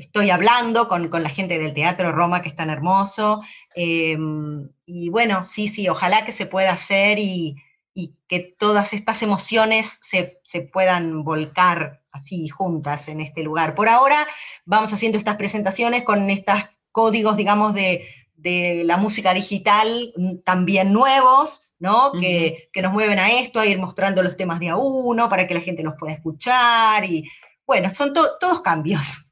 estoy 0.00 0.30
hablando 0.30 0.88
con, 0.88 1.10
la 1.10 1.28
gente 1.28 1.58
del 1.58 1.74
Teatro 1.74 2.12
Roma, 2.12 2.42
que 2.42 2.48
es 2.48 2.56
tan 2.56 2.70
hermoso. 2.70 3.42
Em, 3.74 4.68
y 4.86 5.10
bueno, 5.10 5.44
sí, 5.44 5.68
sí, 5.68 5.88
ojalá 5.88 6.24
que 6.24 6.32
se 6.32 6.46
pueda 6.46 6.72
hacer 6.72 7.18
y, 7.18 7.56
que 8.28 8.38
todas 8.58 8.94
estas 8.94 9.22
emociones 9.22 9.98
se, 10.02 10.62
puedan 10.72 11.24
volcar 11.24 11.99
así 12.12 12.48
juntas 12.48 13.08
en 13.08 13.20
este 13.20 13.42
lugar. 13.42 13.74
Por 13.74 13.88
ahora 13.88 14.26
vamos 14.64 14.92
haciendo 14.92 15.18
estas 15.18 15.36
presentaciones 15.36 16.04
con 16.04 16.28
estos 16.30 16.56
códigos, 16.92 17.36
digamos, 17.36 17.74
de, 17.74 18.06
la 18.42 18.96
música 18.96 19.34
digital 19.34 19.86
mm, 20.16 20.38
también 20.38 20.94
nuevos, 20.94 21.74
¿no? 21.78 22.12
que, 22.12 22.70
nos 22.82 22.92
mueven 22.92 23.18
a 23.18 23.30
esto, 23.30 23.60
a 23.60 23.66
ir 23.66 23.78
mostrando 23.78 24.22
los 24.22 24.36
temas 24.36 24.58
de 24.60 24.70
a 24.70 24.76
uno 24.76 25.28
para 25.28 25.46
que 25.46 25.52
la 25.54 25.60
gente 25.60 25.82
los 25.82 25.94
pueda 25.98 26.14
escuchar 26.14 27.04
y 27.04 27.28
bueno, 27.66 27.90
son 27.90 28.14
todos 28.14 28.62
cambios 28.62 29.30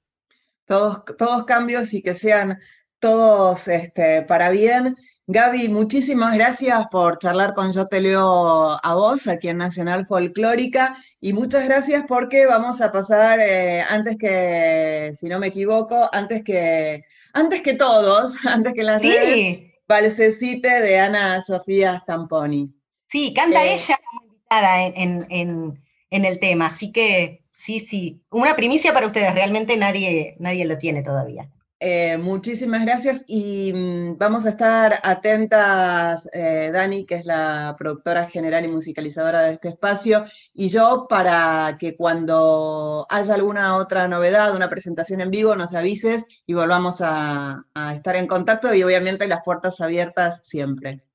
todos, 0.68 1.02
todos 1.16 1.44
cambios 1.44 1.92
y 1.94 2.02
que 2.02 2.14
sean 2.14 2.60
todos 3.00 3.66
este, 3.66 4.22
para 4.22 4.50
bien. 4.50 4.96
Gaby, 5.30 5.68
muchísimas 5.68 6.34
gracias 6.34 6.86
por 6.90 7.18
charlar 7.18 7.52
con 7.52 7.70
Yo 7.70 7.86
Te 7.86 8.00
Leo 8.00 8.82
a 8.82 8.94
vos 8.94 9.28
aquí 9.28 9.50
en 9.50 9.58
Nacional 9.58 10.06
Folclórica 10.06 10.96
y 11.20 11.34
muchas 11.34 11.66
gracias 11.66 12.04
porque 12.08 12.46
vamos 12.46 12.80
a 12.80 12.90
pasar, 12.90 13.38
eh, 13.38 13.82
antes 13.82 14.16
que, 14.16 15.12
si 15.14 15.28
no 15.28 15.38
me 15.38 15.48
equivoco, 15.48 16.08
antes 16.14 16.42
que, 16.42 17.04
antes 17.34 17.60
que 17.60 17.74
todos, 17.74 18.36
antes 18.46 18.72
que 18.72 18.82
las 18.82 19.02
sí. 19.02 19.70
Valsecite 19.86 20.80
de 20.80 20.98
Ana 20.98 21.42
Sofía 21.42 22.00
Stamponi. 22.00 22.72
Sí, 23.06 23.34
canta 23.34 23.66
eh, 23.66 23.74
ella 23.74 24.00
como 24.02 24.32
invitada 24.32 24.86
en, 24.86 25.26
en 25.28 26.24
el 26.24 26.40
tema, 26.40 26.68
así 26.68 26.90
que 26.90 27.44
sí, 27.52 27.80
sí, 27.80 28.22
una 28.30 28.56
primicia 28.56 28.94
para 28.94 29.06
ustedes, 29.06 29.34
realmente 29.34 29.76
nadie, 29.76 30.36
nadie 30.38 30.64
lo 30.64 30.78
tiene 30.78 31.02
todavía. 31.02 31.50
Eh, 31.80 32.18
muchísimas 32.18 32.82
gracias 32.84 33.24
y 33.28 33.72
mm, 33.72 34.18
vamos 34.18 34.46
a 34.46 34.50
estar 34.50 35.00
atentas, 35.02 36.28
eh, 36.32 36.70
Dani, 36.72 37.06
que 37.06 37.16
es 37.16 37.24
la 37.24 37.76
productora 37.78 38.28
general 38.28 38.64
y 38.64 38.68
musicalizadora 38.68 39.42
de 39.42 39.52
este 39.54 39.68
espacio, 39.68 40.24
y 40.52 40.68
yo 40.70 41.06
para 41.08 41.76
que 41.78 41.96
cuando 41.96 43.06
haya 43.08 43.34
alguna 43.34 43.76
otra 43.76 44.08
novedad, 44.08 44.56
una 44.56 44.68
presentación 44.68 45.20
en 45.20 45.30
vivo, 45.30 45.54
nos 45.54 45.74
avises 45.74 46.26
y 46.46 46.54
volvamos 46.54 47.00
a, 47.00 47.64
estar 47.94 48.16
en 48.16 48.26
contacto 48.26 48.74
y 48.74 48.82
obviamente 48.82 49.28
las 49.28 49.42
puertas 49.44 49.80
abiertas 49.80 50.42
siempre. 50.44 51.07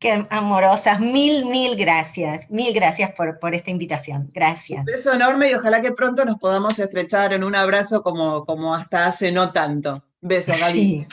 Qué 0.00 0.24
amorosas, 0.30 1.00
mil, 1.00 1.46
mil 1.46 1.76
gracias, 1.76 2.48
mil 2.50 2.72
gracias 2.72 3.12
por, 3.14 3.40
por 3.40 3.52
esta 3.56 3.72
invitación, 3.72 4.30
gracias. 4.32 4.78
Un 4.78 4.84
beso 4.84 5.12
enorme 5.12 5.50
y 5.50 5.54
ojalá 5.54 5.80
que 5.80 5.90
pronto 5.90 6.24
nos 6.24 6.38
podamos 6.38 6.78
estrechar 6.78 7.32
en 7.32 7.42
un 7.42 7.56
abrazo 7.56 8.00
como, 8.04 8.44
como 8.44 8.76
hasta 8.76 9.06
hace 9.06 9.32
no 9.32 9.50
tanto. 9.50 10.04
Besos, 10.20 10.60
Gaby. 10.60 10.72
Sí. 10.72 11.06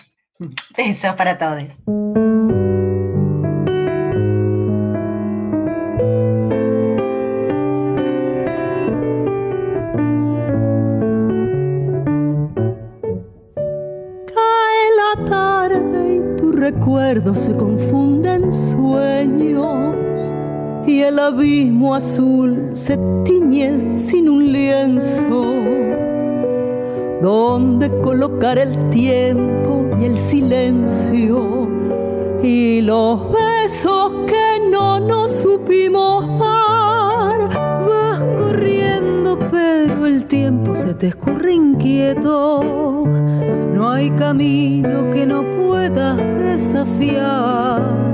Besos 0.78 1.16
para 1.16 1.40
todos. 1.40 1.64
Cae 14.28 14.90
la 14.96 15.26
tarde 15.28 16.16
y 16.18 16.38
tu 16.38 16.52
recuerdo 16.52 17.34
se 17.34 17.58
confunde 17.58 18.15
sueños 18.56 19.96
y 20.88 21.02
el 21.02 21.20
abismo 21.20 21.96
azul 21.96 22.72
se 22.74 22.98
tiñe 23.24 23.96
sin 23.96 24.30
un 24.30 24.52
lienzo 24.52 25.46
donde 27.22 27.90
colocar 28.02 28.58
el 28.60 28.90
tiempo 28.92 29.86
y 30.00 30.06
el 30.06 30.18
silencio 30.18 31.70
y 32.44 32.82
los 32.82 33.22
besos 33.32 34.14
que 34.28 34.70
no 34.70 35.00
nos 35.00 35.32
supimos 35.32 36.28
dar. 36.40 37.50
Vas 37.50 38.24
corriendo, 38.38 39.40
pero 39.50 40.06
el 40.06 40.28
tiempo 40.28 40.76
se 40.76 40.94
te 40.94 41.08
escurre 41.08 41.54
inquieto. 41.54 43.02
No 43.74 43.90
hay 43.90 44.12
camino 44.12 45.10
que 45.12 45.26
no 45.26 45.50
puedas 45.52 46.18
desafiar 46.18 48.06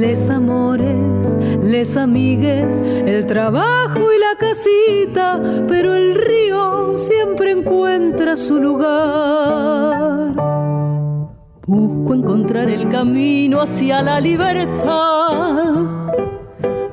les 0.00 0.30
amores, 0.30 1.36
les 1.62 1.94
amigues, 1.98 2.80
el 2.80 3.26
trabajo 3.26 4.00
y 4.00 4.18
la 4.18 4.34
casita, 4.38 5.40
pero 5.68 5.94
el 5.94 6.14
río 6.14 6.96
siempre 6.96 7.50
encuentra 7.50 8.34
su 8.38 8.58
lugar. 8.58 10.34
Busco 11.66 12.14
encontrar 12.14 12.70
el 12.70 12.88
camino 12.88 13.60
hacia 13.60 14.00
la 14.02 14.20
libertad. 14.20 15.74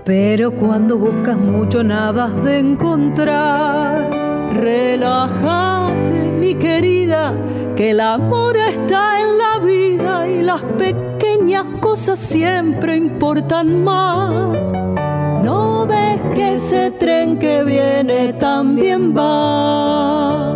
Pero 0.03 0.51
cuando 0.51 0.97
buscas 0.97 1.37
mucho 1.37 1.83
nada 1.83 2.25
has 2.25 2.43
de 2.43 2.59
encontrar. 2.59 4.09
Relájate, 4.53 6.31
mi 6.39 6.55
querida, 6.55 7.33
que 7.77 7.91
el 7.91 8.01
amor 8.01 8.57
está 8.57 9.21
en 9.21 9.37
la 9.37 9.59
vida 9.65 10.27
y 10.27 10.41
las 10.41 10.61
pequeñas 10.77 11.06
cosas 11.89 12.19
siempre 12.19 12.97
importan 12.97 13.83
más. 13.83 14.71
No 15.41 15.87
ves 15.87 16.19
que 16.35 16.53
ese 16.55 16.91
tren 16.91 17.39
que 17.39 17.63
viene 17.63 18.33
también 18.33 19.15
va. 19.15 20.53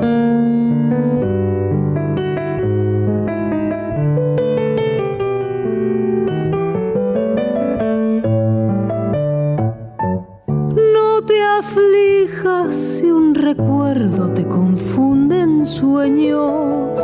No 10.98 11.10
te 11.30 11.41
aflijas 11.60 12.76
si 12.76 13.10
un 13.10 13.34
recuerdo 13.34 14.34
te 14.34 14.46
confunde 14.46 15.39
en 15.39 15.65
sueños 15.65 17.00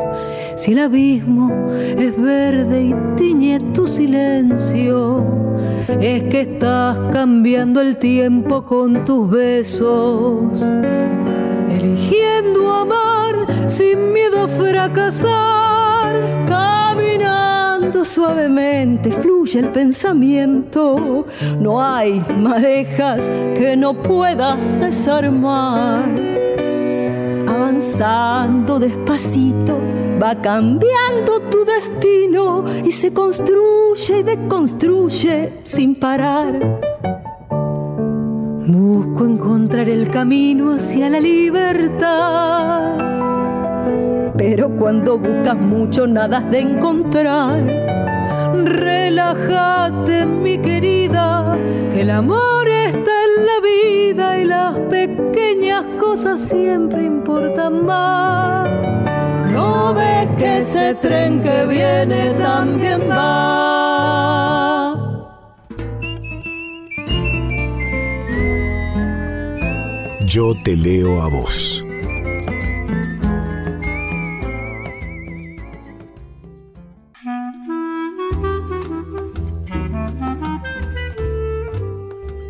si 0.58 0.72
el 0.72 0.80
abismo 0.80 1.72
es 1.72 2.20
verde 2.20 2.86
y 2.86 2.96
tiñe 3.16 3.60
tu 3.76 3.88
silencio, 3.88 5.24
es 6.02 6.24
que 6.24 6.42
estás 6.42 6.98
cambiando 7.12 7.80
el 7.80 7.98
tiempo 7.98 8.66
con 8.66 9.06
tus 9.06 9.30
besos, 9.30 10.66
eligiendo 11.70 12.74
amar 12.74 13.36
sin 13.68 14.12
miedo 14.12 14.46
a 14.46 14.48
fracasar, 14.48 16.16
caminando 16.48 18.04
suavemente 18.04 19.12
fluye 19.12 19.60
el 19.60 19.70
pensamiento, 19.70 21.28
no 21.60 21.80
hay 21.80 22.20
madejas 22.36 23.30
que 23.54 23.78
no 23.78 23.94
puedas 23.94 24.58
desarmar, 24.82 26.04
avanzando 27.48 28.80
despacito 28.80 29.78
va 30.22 30.36
cambiando 30.42 31.40
tu 31.50 31.64
destino 31.66 32.64
y 32.84 32.92
se 32.92 33.14
construye 33.14 34.20
y 34.20 34.24
deconstruye 34.24 35.62
sin 35.64 35.96
parar. 35.96 36.80
Busco 38.66 39.26
encontrar 39.26 39.90
el 39.90 40.10
camino 40.10 40.74
hacia 40.74 41.10
la 41.10 41.20
libertad, 41.20 42.98
pero 44.38 44.76
cuando 44.76 45.18
buscas 45.18 45.58
mucho 45.58 46.06
nada 46.08 46.42
de 46.42 46.60
encontrar. 46.60 47.66
Relájate, 48.66 50.26
mi 50.26 50.58
querida, 50.58 51.58
que 51.92 52.02
el 52.02 52.10
amor 52.10 52.68
está 52.68 53.12
en 53.26 53.46
la 53.46 53.60
vida 53.62 54.40
y 54.40 54.46
las 54.46 54.78
pequeñas 54.90 55.86
cosas 56.00 56.40
siempre 56.40 57.06
importan 57.06 57.86
más. 57.86 59.17
No 59.58 59.92
ves 59.92 60.30
que 60.38 60.60
ese 60.60 60.94
tren 61.02 61.42
que 61.42 61.66
viene 61.66 62.32
también 62.36 63.10
va. 63.10 63.26
Yo 70.28 70.54
te 70.64 70.76
leo 70.76 71.24
a 71.24 71.28
vos. 71.28 71.84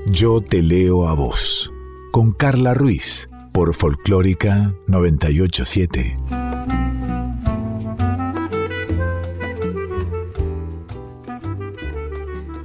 Yo 0.08 0.42
te 0.42 0.62
leo 0.62 1.08
a 1.08 1.14
vos. 1.14 1.72
Con 2.12 2.34
Carla 2.34 2.74
Ruiz 2.74 3.30
por 3.54 3.74
Folclórica 3.74 4.74
987. 4.88 6.37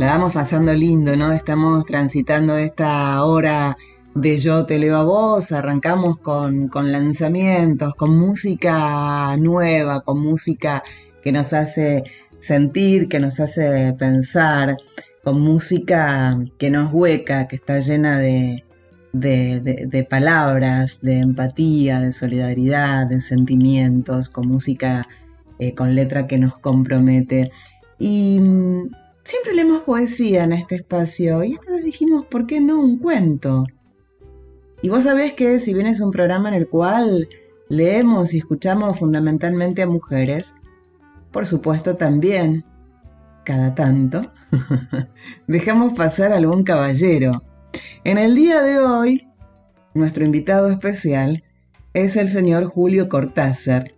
La 0.03 0.09
vamos 0.19 0.35
pasando 0.35 0.75
lindo, 0.75 1.17
¿no? 1.17 1.31
Estamos 1.31 1.87
transitando 1.87 2.57
esta 2.57 3.25
hora 3.25 3.77
de 4.17 4.37
Yo 4.37 4.67
te 4.67 4.77
leo 4.77 4.97
a 4.97 5.05
vos, 5.05 5.53
arrancamos 5.53 6.19
con, 6.19 6.69
lanzamientos, 6.73 7.95
con 7.95 8.19
música 8.19 9.37
nueva, 9.37 10.01
con 10.01 10.19
música 10.19 10.83
que 11.23 11.31
nos 11.31 11.53
hace 11.53 12.03
sentir, 12.41 13.09
que 13.09 13.21
nos 13.21 13.39
hace 13.39 13.95
pensar, 13.97 14.77
con 15.23 15.41
música 15.41 16.37
que 16.59 16.69
nos 16.69 16.93
hueca, 16.93 17.47
que 17.47 17.55
está 17.55 17.79
llena 17.79 18.19
de, 18.19 18.65
de, 19.13 20.07
palabras, 20.11 21.01
de 21.01 21.19
empatía, 21.19 22.01
de 22.01 22.13
solidaridad, 22.13 23.07
de 23.07 23.21
sentimientos, 23.21 24.29
con 24.31 24.49
música, 24.49 25.07
eh, 25.61 25.77
con 25.77 25.95
letra 25.95 26.27
que 26.27 26.39
nos 26.39 26.59
compromete. 26.59 27.53
Y 28.01 28.41
mm, 28.41 29.02
siempre 29.25 29.55
leemos 29.55 29.83
poesía 29.83 30.45
en 30.45 30.53
este 30.53 30.77
espacio 30.77 31.45
y 31.45 31.55
esta 31.55 31.73
vez 31.73 31.85
dijimos, 31.85 32.27
¿por 32.27 32.47
qué 32.47 32.61
no 32.61 32.81
un 32.81 32.99
cuento? 32.99 33.65
Y 34.83 34.89
vos 34.89 35.05
sabés 35.05 35.35
que 35.35 35.61
si 35.61 35.75
bien 35.75 35.87
es 35.87 36.01
un 36.01 36.11
programa 36.11 36.49
en 36.49 36.55
el 36.55 36.69
cual 36.69 37.29
leemos 37.69 38.35
y 38.35 38.39
escuchamos 38.39 38.99
fundamentalmente 38.99 39.83
a 39.83 39.87
mujeres, 39.87 40.55
por 41.31 41.47
supuesto 41.47 41.97
también, 41.97 42.65
cada 43.45 43.75
tanto, 43.75 44.33
dejamos 45.47 45.95
pasar 45.95 46.33
algún 46.33 46.65
caballero 46.65 47.41
en 48.05 48.19
el 48.19 48.35
día 48.35 48.63
de 48.63 48.81
hoy, 48.81 49.29
nuestro 49.95 50.25
invitado 50.25 50.69
especial 50.69 51.45
es 51.95 52.17
el 52.17 52.29
señor 52.29 52.65
Julio 52.65 53.09
Cortázar, 53.09 53.95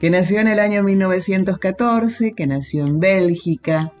que 0.00 0.10
nació 0.10 0.40
en 0.40 0.48
el 0.48 0.58
año 0.58 0.82
1914, 0.82 2.32
que 2.32 2.46
nació 2.46 2.86
en 2.86 2.98
Bélgica, 2.98 3.92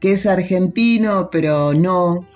que 0.00 0.12
es 0.12 0.26
argentino, 0.26 1.28
pero 1.30 1.74
no, 1.74 2.26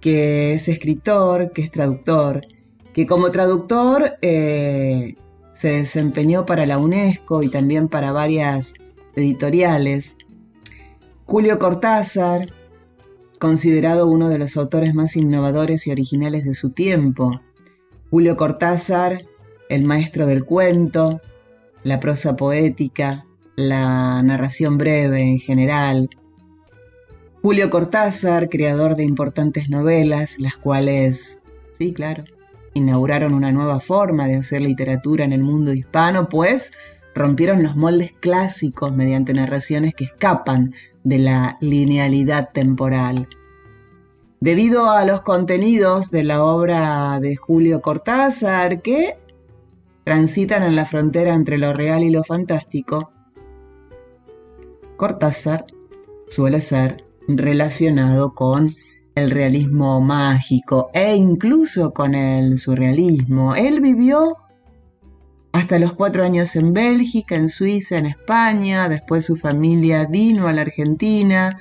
que 0.00 0.54
es 0.54 0.68
escritor, 0.68 1.52
que 1.52 1.62
es 1.62 1.70
traductor, 1.70 2.46
que 2.92 3.06
como 3.06 3.30
traductor 3.30 4.16
eh, 4.22 5.16
se 5.52 5.68
desempeñó 5.68 6.46
para 6.46 6.66
la 6.66 6.78
UNESCO 6.78 7.42
y 7.42 7.48
también 7.48 7.88
para 7.88 8.12
varias 8.12 8.74
editoriales. 9.14 10.16
Julio 11.26 11.58
Cortázar, 11.58 12.52
considerado 13.38 14.06
uno 14.06 14.28
de 14.28 14.38
los 14.38 14.56
autores 14.56 14.94
más 14.94 15.16
innovadores 15.16 15.86
y 15.86 15.90
originales 15.90 16.44
de 16.44 16.54
su 16.54 16.70
tiempo. 16.70 17.40
Julio 18.10 18.36
Cortázar, 18.36 19.26
el 19.68 19.84
maestro 19.84 20.26
del 20.26 20.44
cuento, 20.44 21.20
la 21.82 22.00
prosa 22.00 22.36
poética, 22.36 23.26
la 23.56 24.22
narración 24.22 24.78
breve 24.78 25.22
en 25.22 25.38
general. 25.38 26.08
Julio 27.40 27.70
Cortázar, 27.70 28.48
creador 28.48 28.96
de 28.96 29.04
importantes 29.04 29.70
novelas, 29.70 30.40
las 30.40 30.56
cuales, 30.56 31.40
sí, 31.72 31.92
claro, 31.92 32.24
inauguraron 32.74 33.32
una 33.32 33.52
nueva 33.52 33.78
forma 33.78 34.26
de 34.26 34.36
hacer 34.36 34.60
literatura 34.60 35.24
en 35.24 35.32
el 35.32 35.44
mundo 35.44 35.72
hispano, 35.72 36.28
pues 36.28 36.72
rompieron 37.14 37.62
los 37.62 37.76
moldes 37.76 38.12
clásicos 38.18 38.92
mediante 38.92 39.34
narraciones 39.34 39.94
que 39.94 40.04
escapan 40.04 40.74
de 41.04 41.18
la 41.18 41.58
linealidad 41.60 42.50
temporal. 42.52 43.28
Debido 44.40 44.90
a 44.90 45.04
los 45.04 45.20
contenidos 45.20 46.10
de 46.10 46.24
la 46.24 46.42
obra 46.42 47.20
de 47.20 47.36
Julio 47.36 47.80
Cortázar, 47.80 48.82
que 48.82 49.16
transitan 50.02 50.64
en 50.64 50.74
la 50.74 50.86
frontera 50.86 51.34
entre 51.34 51.56
lo 51.56 51.72
real 51.72 52.02
y 52.02 52.10
lo 52.10 52.24
fantástico, 52.24 53.12
Cortázar 54.96 55.66
suele 56.26 56.60
ser 56.60 57.07
relacionado 57.28 58.34
con 58.34 58.74
el 59.14 59.30
realismo 59.30 60.00
mágico 60.00 60.90
e 60.92 61.14
incluso 61.14 61.92
con 61.92 62.14
el 62.14 62.58
surrealismo. 62.58 63.54
Él 63.54 63.80
vivió 63.80 64.36
hasta 65.52 65.78
los 65.78 65.92
cuatro 65.92 66.24
años 66.24 66.54
en 66.56 66.72
Bélgica, 66.72 67.34
en 67.34 67.48
Suiza, 67.48 67.98
en 67.98 68.06
España, 68.06 68.88
después 68.88 69.24
su 69.24 69.36
familia 69.36 70.06
vino 70.06 70.48
a 70.48 70.52
la 70.52 70.62
Argentina, 70.62 71.58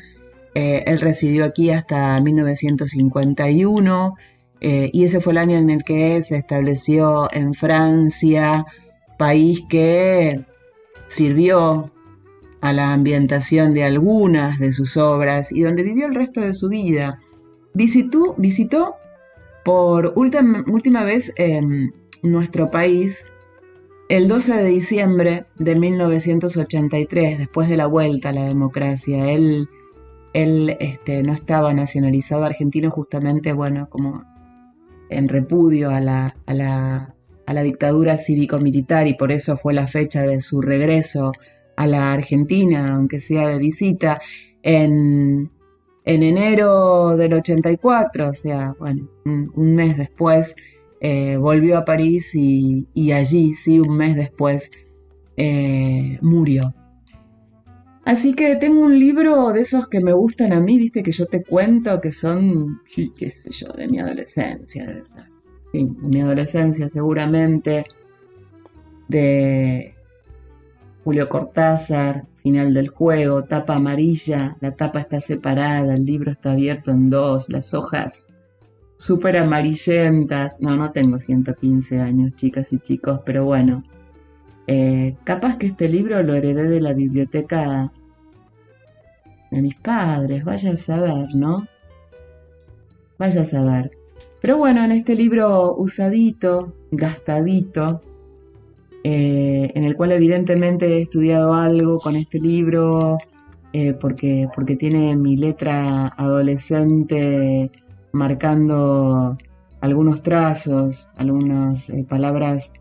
eh, 0.53 0.83
él 0.87 0.99
residió 0.99 1.45
aquí 1.45 1.69
hasta 1.71 2.19
1951 2.19 4.15
eh, 4.59 4.89
y 4.91 5.05
ese 5.05 5.19
fue 5.19 5.33
el 5.33 5.37
año 5.37 5.57
en 5.57 5.69
el 5.69 5.83
que 5.83 6.21
se 6.23 6.37
estableció 6.37 7.27
en 7.31 7.53
Francia, 7.53 8.65
país 9.17 9.63
que 9.69 10.45
sirvió 11.07 11.91
a 12.61 12.73
la 12.73 12.93
ambientación 12.93 13.73
de 13.73 13.83
algunas 13.83 14.59
de 14.59 14.71
sus 14.71 14.97
obras 14.97 15.51
y 15.51 15.61
donde 15.61 15.83
vivió 15.83 16.07
el 16.07 16.15
resto 16.15 16.41
de 16.41 16.53
su 16.53 16.69
vida. 16.69 17.19
Visitó, 17.73 18.35
visitó 18.37 18.95
por 19.63 20.13
última, 20.15 20.63
última 20.67 21.03
vez 21.03 21.33
en 21.37 21.93
nuestro 22.23 22.71
país 22.71 23.25
el 24.09 24.27
12 24.27 24.55
de 24.55 24.69
diciembre 24.69 25.45
de 25.57 25.75
1983, 25.75 27.37
después 27.37 27.67
de 27.67 27.75
la 27.75 27.87
vuelta 27.87 28.29
a 28.29 28.33
la 28.33 28.45
democracia. 28.45 29.31
Él, 29.31 29.67
él 30.33 30.77
este, 30.79 31.23
no 31.23 31.33
estaba 31.33 31.73
nacionalizado 31.73 32.45
argentino 32.45 32.89
justamente, 32.89 33.51
bueno, 33.51 33.89
como 33.89 34.23
en 35.09 35.27
repudio 35.27 35.89
a 35.89 35.99
la, 35.99 36.35
a 36.45 36.53
la, 36.53 37.15
a 37.45 37.53
la 37.53 37.63
dictadura 37.63 38.17
cívico-militar 38.17 39.07
y 39.07 39.13
por 39.13 39.31
eso 39.31 39.57
fue 39.57 39.73
la 39.73 39.87
fecha 39.87 40.21
de 40.21 40.39
su 40.41 40.61
regreso 40.61 41.33
a 41.77 41.87
la 41.87 42.11
Argentina, 42.11 42.95
aunque 42.95 43.19
sea 43.21 43.47
de 43.47 43.59
visita, 43.59 44.19
en, 44.63 45.47
en 46.03 46.23
enero 46.23 47.15
del 47.15 47.33
84, 47.33 48.29
o 48.29 48.33
sea, 48.33 48.73
bueno, 48.79 49.07
un, 49.25 49.75
mes 49.75 49.95
después, 49.95 50.55
eh, 50.99 51.37
volvió 51.37 51.77
a 51.77 51.85
París 51.85 52.33
y, 52.33 53.11
allí, 53.11 53.53
sí, 53.53 53.79
un 53.79 53.95
mes 53.95 54.15
después, 54.15 54.71
eh, 55.37 56.17
murió. 56.21 56.73
Así 58.05 58.33
que 58.33 58.55
tengo 58.55 58.81
un 58.81 58.97
libro 58.97 59.51
de 59.51 59.61
esos 59.61 59.87
que 59.87 59.99
me 59.99 60.13
gustan 60.13 60.53
a 60.53 60.59
mí, 60.59 60.77
viste, 60.77 61.03
que 61.03 61.11
yo 61.11 61.27
te 61.27 61.43
cuento, 61.43 62.01
que 62.01 62.11
son, 62.11 62.79
qué 63.15 63.29
sé 63.29 63.51
yo, 63.51 63.67
de 63.73 63.87
mi 63.87 63.99
adolescencia, 63.99 64.87
de 65.73 65.83
mi 66.01 66.21
adolescencia 66.21 66.89
seguramente, 66.89 67.85
de 69.09 69.96
Julio 71.07 71.29
Cortázar, 71.29 72.25
final 72.43 72.73
del 72.73 72.89
juego, 72.89 73.45
tapa 73.45 73.75
amarilla, 73.75 74.57
la 74.59 74.71
tapa 74.71 74.99
está 74.99 75.21
separada, 75.21 75.95
el 75.95 76.03
libro 76.05 76.33
está 76.33 76.51
abierto 76.51 76.91
en 76.91 77.09
dos, 77.09 77.47
las 77.47 77.73
hojas 77.73 78.33
súper 78.97 79.37
amarillentas. 79.37 80.59
No, 80.59 80.75
no 80.75 80.91
tengo 80.91 81.17
115 81.17 82.01
años, 82.01 82.35
chicas 82.35 82.73
y 82.73 82.79
chicos, 82.79 83.21
pero 83.25 83.45
bueno. 83.45 83.85
Eh, 84.67 85.15
capaz 85.23 85.55
que 85.57 85.67
este 85.67 85.87
libro 85.87 86.21
lo 86.23 86.35
heredé 86.35 86.67
de 86.67 86.81
la 86.81 86.91
biblioteca 86.91 87.89
de 89.49 89.61
mis 89.61 89.75
padres, 89.75 90.43
vaya 90.43 90.71
a 90.71 90.75
saber, 90.75 91.33
¿no? 91.33 91.69
Vaya 93.17 93.43
a 93.43 93.45
saber. 93.45 93.91
Pero 94.41 94.57
bueno, 94.57 94.83
en 94.83 94.91
este 94.91 95.15
libro 95.15 95.73
usadito, 95.77 96.73
gastadito, 96.91 98.01
eh, 99.09 99.71
en 99.73 99.85
el 99.85 99.95
cual 99.95 100.11
evidentemente 100.11 100.97
he 100.97 101.01
estudiado 101.01 101.53
algo 101.53 101.97
con 101.97 102.17
este 102.17 102.41
libro, 102.41 103.17
eh, 103.71 103.93
porque, 103.93 104.49
porque 104.53 104.75
tiene 104.75 105.15
mi 105.15 105.37
letra 105.37 106.07
adolescente 106.07 107.71
marcando 108.11 109.37
algunos 109.79 110.21
trazos, 110.21 111.09
algunas 111.15 111.89
eh, 111.89 112.03
palabras 112.03 112.73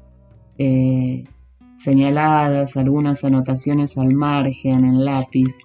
señaladas, 1.77 2.77
algunas 2.77 3.23
anotaciones 3.23 3.97
al 3.97 4.13
margen 4.13 4.85
en 4.85 5.05
lápiz. 5.05 5.59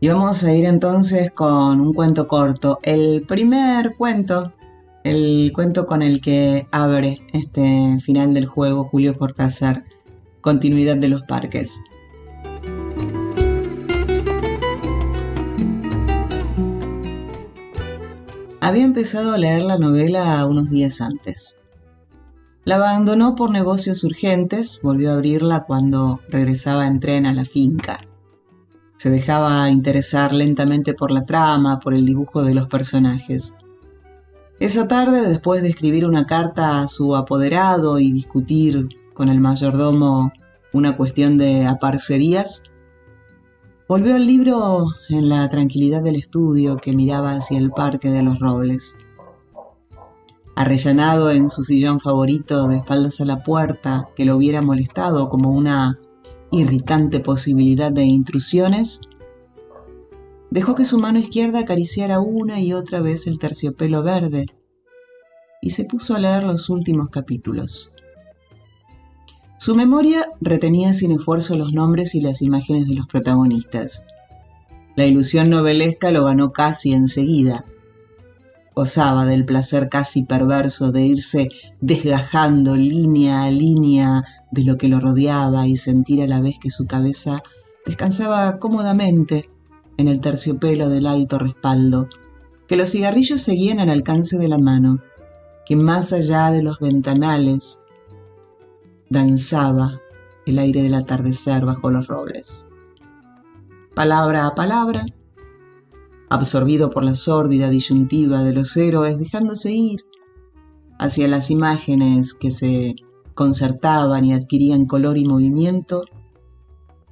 Y 0.00 0.08
vamos 0.08 0.44
a 0.44 0.52
ir 0.52 0.66
entonces 0.66 1.30
con 1.30 1.80
un 1.80 1.94
cuento 1.94 2.28
corto. 2.28 2.78
El 2.82 3.22
primer 3.26 3.96
cuento 3.96 4.52
el 5.04 5.50
cuento 5.54 5.86
con 5.86 6.02
el 6.02 6.20
que 6.20 6.66
abre 6.72 7.20
este 7.32 7.98
final 8.00 8.34
del 8.34 8.46
juego 8.46 8.84
Julio 8.84 9.16
Cortázar, 9.16 9.84
continuidad 10.40 10.96
de 10.96 11.08
los 11.08 11.22
parques. 11.22 11.80
Había 18.60 18.84
empezado 18.84 19.32
a 19.32 19.38
leer 19.38 19.62
la 19.62 19.78
novela 19.78 20.44
unos 20.44 20.68
días 20.68 21.00
antes. 21.00 21.60
La 22.64 22.76
abandonó 22.76 23.34
por 23.34 23.50
negocios 23.50 24.04
urgentes, 24.04 24.80
volvió 24.82 25.10
a 25.10 25.14
abrirla 25.14 25.64
cuando 25.64 26.20
regresaba 26.28 26.86
en 26.86 27.00
tren 27.00 27.24
a 27.24 27.32
la 27.32 27.46
finca. 27.46 28.00
Se 28.98 29.08
dejaba 29.08 29.70
interesar 29.70 30.34
lentamente 30.34 30.92
por 30.92 31.10
la 31.10 31.24
trama, 31.24 31.80
por 31.80 31.94
el 31.94 32.04
dibujo 32.04 32.42
de 32.42 32.54
los 32.54 32.68
personajes. 32.68 33.54
Esa 34.60 34.86
tarde, 34.86 35.26
después 35.26 35.62
de 35.62 35.70
escribir 35.70 36.04
una 36.04 36.26
carta 36.26 36.82
a 36.82 36.86
su 36.86 37.16
apoderado 37.16 37.98
y 37.98 38.12
discutir 38.12 38.90
con 39.14 39.30
el 39.30 39.40
mayordomo 39.40 40.32
una 40.74 40.98
cuestión 40.98 41.38
de 41.38 41.66
aparcerías, 41.66 42.64
volvió 43.88 44.14
al 44.14 44.26
libro 44.26 44.88
en 45.08 45.30
la 45.30 45.48
tranquilidad 45.48 46.02
del 46.02 46.16
estudio 46.16 46.76
que 46.76 46.92
miraba 46.92 47.36
hacia 47.36 47.56
el 47.56 47.70
parque 47.70 48.10
de 48.10 48.22
los 48.22 48.38
robles. 48.38 48.98
Arrellanado 50.56 51.30
en 51.30 51.48
su 51.48 51.62
sillón 51.62 51.98
favorito 51.98 52.68
de 52.68 52.76
espaldas 52.76 53.18
a 53.22 53.24
la 53.24 53.42
puerta 53.42 54.08
que 54.14 54.26
lo 54.26 54.36
hubiera 54.36 54.60
molestado 54.60 55.30
como 55.30 55.52
una 55.52 55.98
irritante 56.52 57.20
posibilidad 57.20 57.90
de 57.90 58.04
intrusiones, 58.04 59.00
Dejó 60.50 60.74
que 60.74 60.84
su 60.84 60.98
mano 60.98 61.20
izquierda 61.20 61.60
acariciara 61.60 62.18
una 62.18 62.60
y 62.60 62.72
otra 62.72 63.00
vez 63.00 63.28
el 63.28 63.38
terciopelo 63.38 64.02
verde 64.02 64.46
y 65.62 65.70
se 65.70 65.84
puso 65.84 66.16
a 66.16 66.18
leer 66.18 66.42
los 66.42 66.68
últimos 66.70 67.08
capítulos. 67.10 67.92
Su 69.58 69.76
memoria 69.76 70.26
retenía 70.40 70.92
sin 70.92 71.12
esfuerzo 71.12 71.56
los 71.56 71.72
nombres 71.72 72.14
y 72.14 72.20
las 72.20 72.42
imágenes 72.42 72.88
de 72.88 72.94
los 72.94 73.06
protagonistas. 73.06 74.06
La 74.96 75.06
ilusión 75.06 75.50
novelesca 75.50 76.10
lo 76.10 76.24
ganó 76.24 76.52
casi 76.52 76.92
enseguida. 76.92 77.64
Gozaba 78.74 79.26
del 79.26 79.44
placer 79.44 79.88
casi 79.88 80.24
perverso 80.24 80.90
de 80.90 81.02
irse 81.04 81.48
desgajando 81.80 82.74
línea 82.74 83.44
a 83.44 83.50
línea 83.50 84.24
de 84.50 84.64
lo 84.64 84.78
que 84.78 84.88
lo 84.88 84.98
rodeaba 84.98 85.68
y 85.68 85.76
sentir 85.76 86.22
a 86.22 86.26
la 86.26 86.40
vez 86.40 86.54
que 86.60 86.70
su 86.70 86.86
cabeza 86.86 87.42
descansaba 87.84 88.58
cómodamente 88.58 89.48
en 90.00 90.08
el 90.08 90.20
terciopelo 90.20 90.88
del 90.88 91.06
alto 91.06 91.38
respaldo, 91.38 92.08
que 92.66 92.76
los 92.76 92.90
cigarrillos 92.90 93.40
seguían 93.40 93.80
al 93.80 93.90
alcance 93.90 94.38
de 94.38 94.48
la 94.48 94.58
mano, 94.58 95.00
que 95.66 95.76
más 95.76 96.12
allá 96.12 96.50
de 96.50 96.62
los 96.62 96.78
ventanales 96.78 97.82
danzaba 99.08 100.00
el 100.46 100.58
aire 100.58 100.82
del 100.82 100.94
atardecer 100.94 101.64
bajo 101.64 101.90
los 101.90 102.06
robles. 102.06 102.66
Palabra 103.94 104.46
a 104.46 104.54
palabra, 104.54 105.04
absorbido 106.28 106.90
por 106.90 107.04
la 107.04 107.14
sórdida 107.14 107.70
disyuntiva 107.70 108.42
de 108.42 108.52
los 108.52 108.76
héroes, 108.76 109.18
dejándose 109.18 109.72
ir 109.72 110.00
hacia 110.98 111.28
las 111.28 111.50
imágenes 111.50 112.34
que 112.34 112.50
se 112.50 112.94
concertaban 113.34 114.24
y 114.24 114.32
adquirían 114.32 114.86
color 114.86 115.18
y 115.18 115.24
movimiento, 115.24 116.04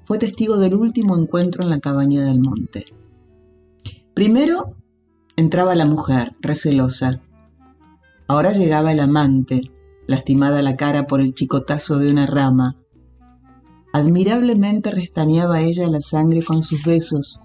fue 0.08 0.18
testigo 0.18 0.56
del 0.56 0.74
último 0.74 1.18
encuentro 1.18 1.62
en 1.62 1.68
la 1.68 1.80
cabaña 1.80 2.24
del 2.24 2.40
monte. 2.40 2.86
Primero 4.14 4.74
entraba 5.36 5.74
la 5.74 5.84
mujer, 5.84 6.34
recelosa. 6.40 7.20
Ahora 8.26 8.52
llegaba 8.52 8.90
el 8.90 9.00
amante, 9.00 9.70
lastimada 10.06 10.62
la 10.62 10.76
cara 10.76 11.06
por 11.06 11.20
el 11.20 11.34
chicotazo 11.34 11.98
de 11.98 12.10
una 12.10 12.24
rama. 12.24 12.78
Admirablemente 13.92 14.90
restañaba 14.92 15.60
ella 15.60 15.86
la 15.88 16.00
sangre 16.00 16.42
con 16.42 16.62
sus 16.62 16.82
besos, 16.84 17.42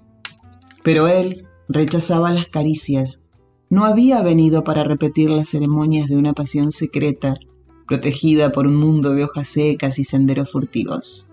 pero 0.83 1.09
él 1.09 1.41
rechazaba 1.67 2.31
las 2.31 2.47
caricias. 2.47 3.25
No 3.69 3.83
había 3.83 4.21
venido 4.21 4.63
para 4.63 4.85
repetir 4.85 5.29
las 5.29 5.49
ceremonias 5.49 6.07
de 6.07 6.15
una 6.15 6.31
pasión 6.31 6.71
secreta, 6.71 7.35
protegida 7.89 8.53
por 8.53 8.67
un 8.67 8.77
mundo 8.77 9.13
de 9.13 9.25
hojas 9.25 9.49
secas 9.49 9.99
y 9.99 10.05
senderos 10.05 10.49
furtivos. 10.49 11.27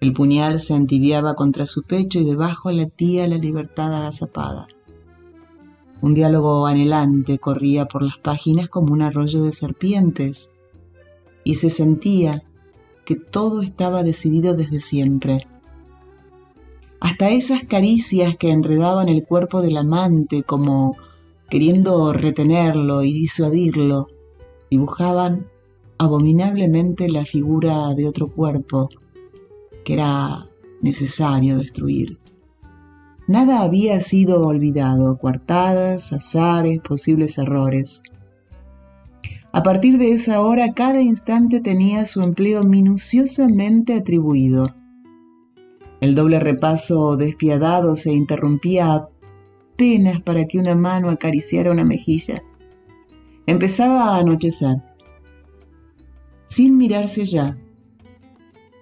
El 0.00 0.14
puñal 0.14 0.60
se 0.60 0.74
entibiaba 0.74 1.34
contra 1.34 1.66
su 1.66 1.82
pecho 1.82 2.18
y 2.18 2.24
debajo 2.24 2.70
latía 2.70 3.26
la 3.26 3.36
libertad 3.36 3.94
agazapada. 3.94 4.66
Un 6.00 6.14
diálogo 6.14 6.66
anhelante 6.66 7.38
corría 7.38 7.84
por 7.84 8.02
las 8.02 8.16
páginas 8.16 8.70
como 8.70 8.94
un 8.94 9.02
arroyo 9.02 9.44
de 9.44 9.52
serpientes, 9.52 10.52
y 11.44 11.56
se 11.56 11.68
sentía 11.68 12.42
que 13.04 13.16
todo 13.16 13.60
estaba 13.60 14.02
decidido 14.02 14.54
desde 14.54 14.80
siempre. 14.80 15.46
Hasta 17.00 17.28
esas 17.30 17.64
caricias 17.64 18.36
que 18.36 18.50
enredaban 18.50 19.10
el 19.10 19.24
cuerpo 19.24 19.60
del 19.60 19.76
amante 19.76 20.42
como 20.42 20.96
queriendo 21.50 22.14
retenerlo 22.14 23.02
y 23.02 23.12
disuadirlo, 23.12 24.08
dibujaban 24.70 25.46
abominablemente 25.98 27.10
la 27.10 27.26
figura 27.26 27.92
de 27.94 28.06
otro 28.06 28.28
cuerpo 28.28 28.88
que 29.84 29.94
era 29.94 30.48
necesario 30.80 31.58
destruir. 31.58 32.18
Nada 33.26 33.60
había 33.62 34.00
sido 34.00 34.44
olvidado, 34.46 35.16
coartadas, 35.18 36.12
azares, 36.12 36.80
posibles 36.80 37.38
errores. 37.38 38.02
A 39.52 39.62
partir 39.62 39.98
de 39.98 40.12
esa 40.12 40.40
hora, 40.40 40.74
cada 40.74 41.00
instante 41.00 41.60
tenía 41.60 42.06
su 42.06 42.22
empleo 42.22 42.64
minuciosamente 42.64 43.94
atribuido. 43.94 44.74
El 46.00 46.14
doble 46.14 46.40
repaso 46.40 47.16
despiadado 47.16 47.94
se 47.94 48.12
interrumpía 48.12 49.08
apenas 49.74 50.20
para 50.22 50.46
que 50.46 50.58
una 50.58 50.74
mano 50.74 51.10
acariciara 51.10 51.70
una 51.70 51.84
mejilla. 51.84 52.42
Empezaba 53.46 54.14
a 54.14 54.18
anochecer. 54.18 54.82
Sin 56.48 56.76
mirarse 56.76 57.26
ya, 57.26 57.58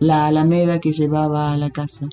la 0.00 0.26
alameda 0.26 0.80
que 0.80 0.92
llevaba 0.92 1.52
a 1.52 1.56
la 1.58 1.70
casa. 1.70 2.08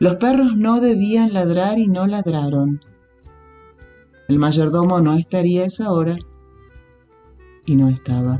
Los 0.00 0.16
perros 0.16 0.56
no 0.56 0.80
debían 0.80 1.32
ladrar 1.32 1.78
y 1.78 1.86
no 1.86 2.08
ladraron. 2.08 2.80
El 4.28 4.38
mayordomo 4.40 5.00
no 5.00 5.14
estaría 5.14 5.62
a 5.62 5.66
esa 5.66 5.92
hora 5.92 6.16
y 7.64 7.76
no 7.76 7.88
estaba. 7.88 8.38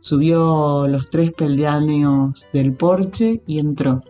Subió 0.00 0.86
los 0.86 1.08
tres 1.08 1.32
peldaños 1.32 2.46
del 2.52 2.74
porche 2.74 3.42
y 3.46 3.58
entró. 3.58 4.02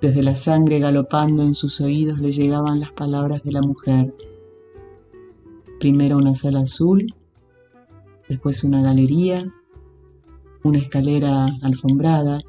Desde 0.00 0.22
la 0.22 0.36
sangre 0.36 0.78
galopando 0.78 1.42
en 1.42 1.54
sus 1.56 1.80
oídos 1.80 2.20
le 2.20 2.30
llegaban 2.30 2.78
las 2.78 2.92
palabras 2.92 3.42
de 3.42 3.52
la 3.52 3.60
mujer. 3.60 4.14
Primero 5.80 6.16
una 6.16 6.36
sala 6.36 6.60
azul 6.60 7.12
después 8.32 8.64
una 8.64 8.80
galería, 8.80 9.52
una 10.62 10.78
escalera 10.78 11.46
alfombrada. 11.60 12.40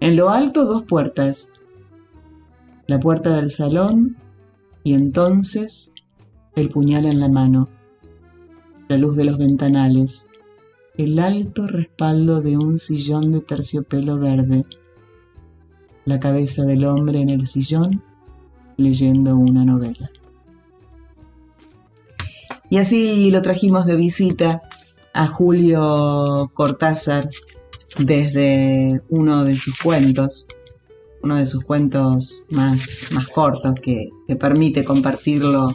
En 0.00 0.16
lo 0.16 0.28
alto 0.28 0.66
dos 0.66 0.82
puertas, 0.82 1.50
la 2.86 3.00
puerta 3.00 3.36
del 3.36 3.50
salón 3.50 4.18
y 4.84 4.92
entonces 4.92 5.92
el 6.56 6.68
puñal 6.68 7.06
en 7.06 7.20
la 7.20 7.30
mano, 7.30 7.70
la 8.88 8.98
luz 8.98 9.16
de 9.16 9.24
los 9.24 9.38
ventanales, 9.38 10.28
el 10.98 11.18
alto 11.18 11.66
respaldo 11.66 12.42
de 12.42 12.58
un 12.58 12.78
sillón 12.78 13.32
de 13.32 13.40
terciopelo 13.40 14.18
verde, 14.18 14.66
la 16.04 16.20
cabeza 16.20 16.64
del 16.64 16.84
hombre 16.84 17.20
en 17.20 17.30
el 17.30 17.46
sillón 17.46 18.02
leyendo 18.76 19.38
una 19.38 19.64
novela. 19.64 20.10
Y 22.68 22.76
así 22.76 23.30
lo 23.30 23.40
trajimos 23.40 23.86
de 23.86 23.96
visita 23.96 24.62
a 25.14 25.26
Julio 25.26 26.50
Cortázar 26.54 27.30
desde 27.98 29.00
uno 29.08 29.44
de 29.44 29.56
sus 29.56 29.78
cuentos, 29.78 30.48
uno 31.22 31.36
de 31.36 31.46
sus 31.46 31.64
cuentos 31.64 32.42
más, 32.50 33.10
más 33.12 33.28
cortos 33.28 33.74
que, 33.80 34.10
permite 34.40 34.84
compartirlo 34.84 35.70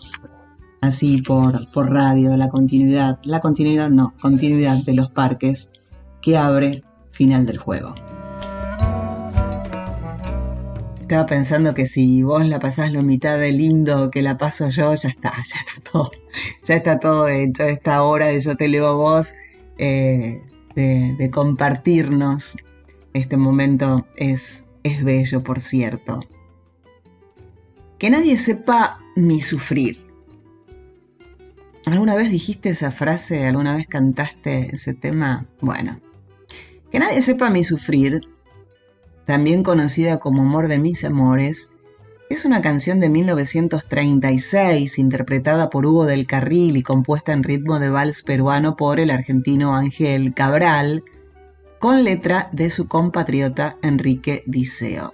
así 0.82 1.22
por, 1.22 1.72
por 1.72 1.92
radio, 1.92 2.36
la 2.36 2.50
continuidad, 2.50 3.20
la 3.24 3.40
continuidad 3.40 3.90
no, 3.90 4.14
continuidad 4.20 4.84
de 4.84 4.94
los 4.94 5.12
parques 5.12 5.72
que 6.22 6.38
abre 6.38 6.84
final 7.12 7.46
del 7.46 7.58
juego. 7.58 7.94
Estaba 11.08 11.26
pensando 11.26 11.74
que 11.74 11.86
si 11.86 12.22
vos 12.22 12.46
la 12.46 12.60
pasás 12.60 12.92
lo 12.92 13.02
mitad 13.02 13.40
de 13.40 13.54
lindo 13.54 14.12
que 14.12 14.22
la 14.22 14.38
paso 14.38 14.68
yo, 14.68 14.94
ya 14.94 15.08
está, 15.08 15.32
ya 15.46 15.56
está 15.62 15.90
todo, 15.90 16.12
ya 16.64 16.76
está 16.76 17.00
todo 17.00 17.30
hecho. 17.30 17.64
Esta 17.64 18.04
hora 18.04 18.26
de 18.26 18.42
yo 18.42 18.58
te 18.58 18.68
leo 18.68 18.88
a 18.88 18.92
vos, 18.92 19.34
eh, 19.78 20.42
de, 20.76 21.30
compartirnos 21.32 22.58
este 23.14 23.38
momento 23.38 24.06
es, 24.18 24.66
es 24.84 25.02
bello, 25.02 25.44
por 25.44 25.62
cierto. 25.62 26.20
Que 28.00 28.10
nadie 28.10 28.38
sepa 28.38 29.00
mi 29.16 29.40
sufrir. 29.40 30.06
¿Alguna 31.86 32.16
vez 32.16 32.30
dijiste 32.30 32.68
esa 32.68 32.92
frase? 32.92 33.48
¿Alguna 33.48 33.78
vez 33.78 33.88
cantaste 33.88 34.76
ese 34.76 34.94
tema? 34.94 35.46
Bueno, 35.62 36.02
que 36.92 37.00
nadie 37.00 37.22
sepa 37.22 37.50
mi 37.50 37.64
sufrir 37.64 38.28
también 39.28 39.62
conocida 39.62 40.18
como 40.20 40.42
Amor 40.42 40.70
de 40.70 40.80
mis 40.80 41.04
amores, 41.04 41.70
es 42.30 42.46
una 42.46 42.62
canción 42.62 43.02
de 43.02 43.10
1936 43.10 44.98
interpretada 44.98 45.70
por 45.70 45.86
Hugo 45.86 46.06
del 46.06 46.26
Carril 46.26 46.78
y 46.78 46.84
compuesta 46.84 47.34
en 47.34 47.44
ritmo 47.44 47.80
de 47.80 47.90
vals 47.90 48.24
peruano 48.24 48.78
por 48.78 49.02
el 49.02 49.12
argentino 49.12 49.76
Ángel 49.76 50.34
Cabral, 50.34 51.04
con 51.78 52.06
letra 52.06 52.48
de 52.54 52.70
su 52.70 52.88
compatriota 52.88 53.76
Enrique 53.82 54.44
Diceo. 54.46 55.12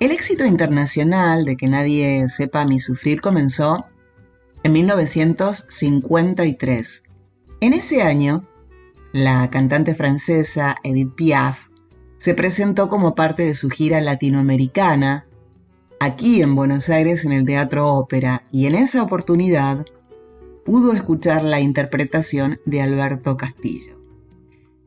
El 0.00 0.10
éxito 0.10 0.44
internacional 0.44 1.44
de 1.44 1.56
Que 1.56 1.68
nadie 1.68 2.28
sepa 2.28 2.64
mi 2.64 2.80
sufrir 2.80 3.20
comenzó 3.20 3.84
en 4.64 4.72
1953. 4.72 7.04
En 7.60 7.74
ese 7.74 8.02
año, 8.02 8.48
la 9.12 9.48
cantante 9.50 9.94
francesa 9.94 10.74
Edith 10.82 11.14
Piaf 11.14 11.69
se 12.20 12.34
presentó 12.34 12.90
como 12.90 13.14
parte 13.14 13.44
de 13.44 13.54
su 13.54 13.70
gira 13.70 13.98
latinoamericana, 13.98 15.26
aquí 16.00 16.42
en 16.42 16.54
Buenos 16.54 16.90
Aires 16.90 17.24
en 17.24 17.32
el 17.32 17.46
Teatro 17.46 17.94
Ópera, 17.94 18.44
y 18.52 18.66
en 18.66 18.74
esa 18.74 19.02
oportunidad 19.02 19.86
pudo 20.66 20.92
escuchar 20.92 21.42
la 21.42 21.60
interpretación 21.60 22.60
de 22.66 22.82
Alberto 22.82 23.38
Castillo. 23.38 23.98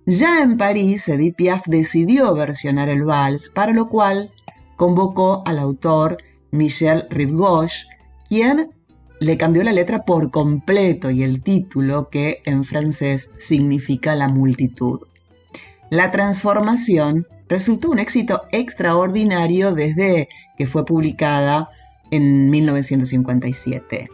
Ya 0.06 0.44
en 0.44 0.58
París, 0.58 1.10
Edith 1.10 1.36
Piaf 1.36 1.64
decidió 1.66 2.36
versionar 2.36 2.90
el 2.90 3.04
vals, 3.04 3.50
para 3.50 3.74
lo 3.74 3.90
cual 3.90 4.32
convocó 4.76 5.42
al 5.48 5.58
autor 5.58 6.18
Michel 6.52 7.08
Rivgauche, 7.10 7.88
quien 8.30 8.70
le 9.20 9.38
cambió 9.38 9.64
la 9.64 9.74
letra 9.74 10.06
por 10.06 10.30
completo 10.30 11.10
y 11.10 11.24
el 11.24 11.42
título, 11.42 12.10
que 12.12 12.44
en 12.46 12.64
francés 12.64 13.32
significa 13.38 14.14
la 14.14 14.28
multitud. 14.28 15.00
La 15.94 16.10
transformación 16.10 17.28
resultó 17.48 17.92
un 17.92 18.00
éxito 18.00 18.46
extraordinario 18.52 19.76
desde 19.76 20.28
que 20.58 20.66
fue 20.66 20.86
publicada 20.86 21.70
en 22.10 22.50
1957. 22.50 24.10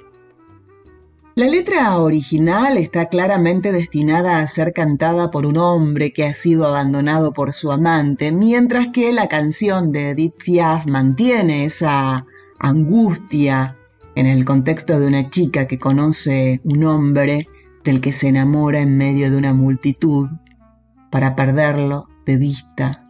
La 1.35 1.47
letra 1.47 1.97
original 1.97 2.75
está 2.75 3.07
claramente 3.07 3.71
destinada 3.71 4.39
a 4.39 4.47
ser 4.47 4.73
cantada 4.73 5.31
por 5.31 5.45
un 5.45 5.55
hombre 5.55 6.11
que 6.11 6.25
ha 6.25 6.33
sido 6.33 6.67
abandonado 6.67 7.31
por 7.31 7.53
su 7.53 7.71
amante, 7.71 8.33
mientras 8.33 8.89
que 8.89 9.13
la 9.13 9.29
canción 9.29 9.93
de 9.93 10.09
Edith 10.09 10.35
Piaf 10.43 10.85
mantiene 10.85 11.63
esa 11.63 12.25
angustia 12.59 13.77
en 14.15 14.25
el 14.25 14.43
contexto 14.43 14.99
de 14.99 15.07
una 15.07 15.29
chica 15.29 15.65
que 15.65 15.79
conoce 15.79 16.59
un 16.65 16.83
hombre 16.83 17.47
del 17.85 18.01
que 18.01 18.11
se 18.11 18.27
enamora 18.27 18.81
en 18.81 18.97
medio 18.97 19.31
de 19.31 19.37
una 19.37 19.53
multitud 19.53 20.27
para 21.09 21.35
perderlo 21.35 22.07
de 22.25 22.37
vista 22.37 23.07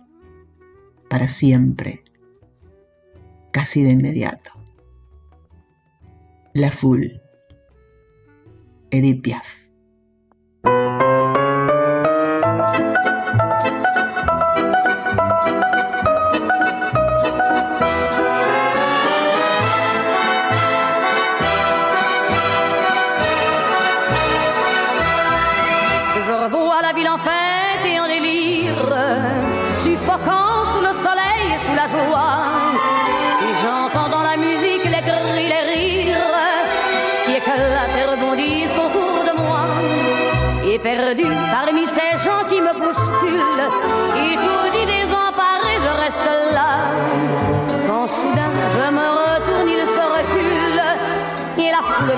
para 1.10 1.28
siempre, 1.28 2.04
casi 3.52 3.84
de 3.84 3.92
inmediato. 3.92 4.52
La 6.54 6.72
Full. 6.72 7.08
Edith 8.92 9.22
Piaf. 9.22 9.59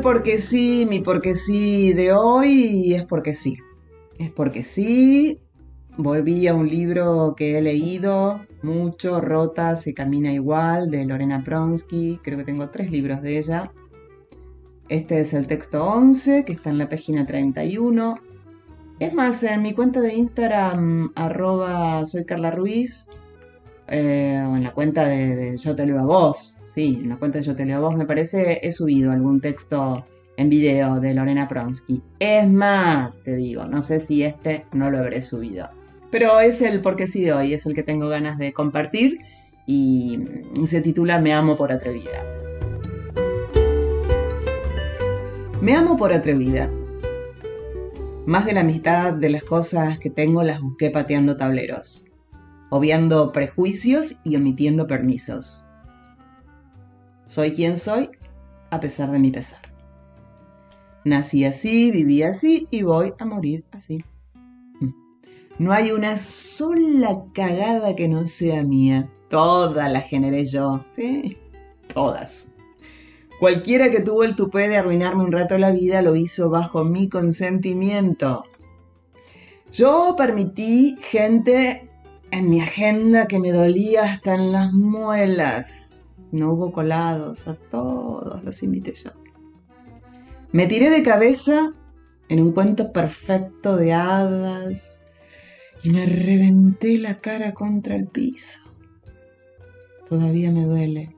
porque 0.00 0.38
sí, 0.38 0.86
mi 0.88 1.00
porque 1.00 1.34
sí 1.34 1.92
de 1.92 2.12
hoy, 2.12 2.94
es 2.94 3.04
porque 3.04 3.32
sí. 3.32 3.58
Es 4.18 4.30
porque 4.30 4.62
sí. 4.62 5.40
Volví 5.96 6.46
a 6.48 6.54
un 6.54 6.68
libro 6.68 7.34
que 7.36 7.58
he 7.58 7.62
leído 7.62 8.40
mucho, 8.62 9.20
Rota, 9.20 9.76
se 9.76 9.92
camina 9.92 10.32
igual, 10.32 10.90
de 10.90 11.04
Lorena 11.04 11.42
Pronsky. 11.44 12.20
Creo 12.22 12.38
que 12.38 12.44
tengo 12.44 12.70
tres 12.70 12.90
libros 12.90 13.22
de 13.22 13.38
ella. 13.38 13.72
Este 14.88 15.20
es 15.20 15.34
el 15.34 15.46
texto 15.46 15.84
11, 15.84 16.44
que 16.44 16.52
está 16.52 16.70
en 16.70 16.78
la 16.78 16.88
página 16.88 17.26
31. 17.26 18.18
Es 18.98 19.14
más, 19.14 19.42
en 19.42 19.62
mi 19.62 19.72
cuenta 19.72 20.00
de 20.00 20.14
Instagram, 20.14 21.12
arroba 21.14 22.04
soy 22.06 22.24
Carla 22.24 22.50
Ruiz, 22.50 23.08
eh, 23.90 24.36
en 24.36 24.62
la 24.62 24.72
cuenta 24.72 25.06
de, 25.06 25.36
de 25.36 25.58
Yo 25.58 25.74
te 25.74 25.86
leo 25.86 25.98
a 25.98 26.04
vos, 26.04 26.58
sí, 26.64 27.00
en 27.02 27.10
la 27.10 27.16
cuenta 27.16 27.38
de 27.38 27.44
Yo 27.44 27.56
te 27.56 27.64
leo 27.64 27.78
a 27.78 27.80
vos, 27.80 27.96
me 27.96 28.06
parece, 28.06 28.60
he 28.62 28.72
subido 28.72 29.12
algún 29.12 29.40
texto 29.40 30.04
en 30.36 30.48
video 30.48 31.00
de 31.00 31.12
Lorena 31.12 31.48
Pronsky. 31.48 32.02
Es 32.18 32.48
más, 32.48 33.22
te 33.22 33.36
digo, 33.36 33.66
no 33.66 33.82
sé 33.82 34.00
si 34.00 34.22
este 34.22 34.64
no 34.72 34.90
lo 34.90 34.98
habré 34.98 35.20
subido. 35.20 35.68
Pero 36.10 36.40
es 36.40 36.62
el 36.62 36.80
porque 36.80 37.06
sí 37.06 37.22
de 37.22 37.32
hoy, 37.32 37.52
es 37.52 37.66
el 37.66 37.74
que 37.74 37.82
tengo 37.82 38.08
ganas 38.08 38.38
de 38.38 38.52
compartir 38.52 39.18
y 39.66 40.18
se 40.66 40.80
titula 40.80 41.20
Me 41.20 41.34
amo 41.34 41.56
por 41.56 41.72
atrevida. 41.72 42.24
Me 45.60 45.74
amo 45.74 45.96
por 45.96 46.12
atrevida. 46.12 46.70
Más 48.26 48.46
de 48.46 48.54
la 48.54 48.62
mitad 48.62 49.12
de 49.12 49.28
las 49.28 49.42
cosas 49.42 49.98
que 49.98 50.08
tengo 50.08 50.42
las 50.42 50.60
busqué 50.60 50.90
pateando 50.90 51.36
tableros, 51.36 52.06
obviando 52.70 53.32
prejuicios 53.32 54.16
y 54.24 54.36
omitiendo 54.36 54.86
permisos. 54.86 55.66
Soy 57.24 57.52
quien 57.52 57.76
soy 57.76 58.10
a 58.70 58.80
pesar 58.80 59.10
de 59.10 59.18
mi 59.18 59.30
pesar. 59.30 59.60
Nací 61.04 61.44
así, 61.44 61.90
viví 61.90 62.22
así 62.22 62.66
y 62.70 62.82
voy 62.82 63.12
a 63.18 63.24
morir 63.24 63.64
así. 63.72 64.04
No 65.58 65.72
hay 65.72 65.90
una 65.90 66.16
sola 66.16 67.24
cagada 67.34 67.94
que 67.94 68.08
no 68.08 68.26
sea 68.26 68.62
mía. 68.62 69.10
Todas 69.28 69.92
las 69.92 70.08
generé 70.08 70.46
yo, 70.46 70.84
¿sí? 70.88 71.36
Todas. 71.92 72.54
Cualquiera 73.38 73.90
que 73.90 74.00
tuvo 74.00 74.24
el 74.24 74.36
tupé 74.36 74.68
de 74.68 74.78
arruinarme 74.78 75.22
un 75.22 75.32
rato 75.32 75.58
la 75.58 75.70
vida 75.70 76.00
lo 76.00 76.16
hizo 76.16 76.48
bajo 76.48 76.84
mi 76.84 77.08
consentimiento. 77.08 78.44
Yo 79.70 80.14
permití 80.16 80.96
gente 81.02 81.89
en 82.30 82.48
mi 82.48 82.60
agenda 82.60 83.26
que 83.26 83.38
me 83.38 83.52
dolía 83.52 84.04
hasta 84.04 84.34
en 84.34 84.52
las 84.52 84.72
muelas. 84.72 85.86
no 86.32 86.52
hubo 86.52 86.70
colados, 86.70 87.48
a 87.48 87.54
todos 87.54 88.44
los 88.44 88.62
invité 88.62 88.94
yo. 88.94 89.10
Me 90.52 90.66
tiré 90.66 90.90
de 90.90 91.02
cabeza 91.02 91.72
en 92.28 92.40
un 92.40 92.52
cuento 92.52 92.92
perfecto 92.92 93.76
de 93.76 93.92
hadas 93.92 95.02
y 95.82 95.90
me 95.90 96.06
reventé 96.06 96.98
la 96.98 97.20
cara 97.20 97.52
contra 97.52 97.96
el 97.96 98.06
piso. 98.06 98.60
Todavía 100.08 100.52
me 100.52 100.64
duele. 100.64 101.16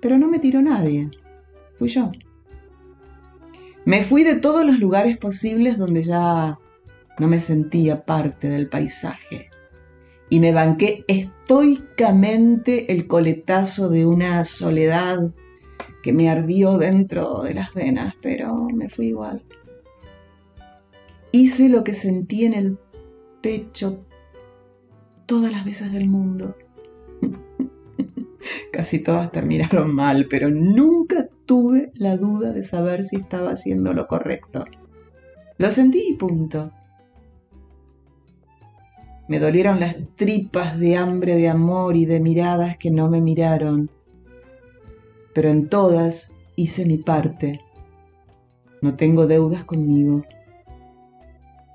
Pero 0.00 0.18
no 0.18 0.28
me 0.28 0.38
tiró 0.38 0.62
nadie, 0.62 1.10
fui 1.78 1.88
yo. 1.88 2.12
Me 3.84 4.04
fui 4.04 4.22
de 4.22 4.36
todos 4.36 4.64
los 4.64 4.78
lugares 4.78 5.18
posibles 5.18 5.78
donde 5.78 6.02
ya 6.02 6.58
no 7.18 7.28
me 7.28 7.40
sentía 7.40 8.04
parte 8.04 8.48
del 8.48 8.68
paisaje 8.68 9.49
y 10.30 10.38
me 10.38 10.52
banqué 10.52 11.04
estoicamente 11.08 12.92
el 12.92 13.08
coletazo 13.08 13.90
de 13.90 14.06
una 14.06 14.44
soledad 14.44 15.34
que 16.02 16.12
me 16.12 16.30
ardió 16.30 16.78
dentro 16.78 17.42
de 17.42 17.54
las 17.54 17.74
venas, 17.74 18.14
pero 18.22 18.68
me 18.68 18.88
fui 18.88 19.08
igual. 19.08 19.44
Hice 21.32 21.68
lo 21.68 21.84
que 21.84 21.94
sentí 21.94 22.44
en 22.44 22.54
el 22.54 22.78
pecho 23.42 24.06
todas 25.26 25.52
las 25.52 25.64
veces 25.64 25.92
del 25.92 26.08
mundo. 26.08 26.56
Casi 28.72 29.00
todas 29.00 29.32
terminaron 29.32 29.94
mal, 29.94 30.26
pero 30.30 30.48
nunca 30.48 31.28
tuve 31.44 31.90
la 31.94 32.16
duda 32.16 32.52
de 32.52 32.62
saber 32.62 33.04
si 33.04 33.16
estaba 33.16 33.50
haciendo 33.50 33.92
lo 33.92 34.06
correcto. 34.06 34.64
Lo 35.58 35.70
sentí 35.70 36.04
y 36.08 36.14
punto. 36.14 36.72
Me 39.30 39.38
dolieron 39.38 39.78
las 39.78 39.94
tripas 40.16 40.76
de 40.76 40.96
hambre 40.96 41.36
de 41.36 41.48
amor 41.48 41.96
y 41.96 42.04
de 42.04 42.18
miradas 42.18 42.76
que 42.78 42.90
no 42.90 43.08
me 43.08 43.20
miraron. 43.20 43.88
Pero 45.32 45.50
en 45.50 45.68
todas 45.68 46.32
hice 46.56 46.84
mi 46.84 46.98
parte. 46.98 47.60
No 48.82 48.96
tengo 48.96 49.28
deudas 49.28 49.64
conmigo. 49.64 50.24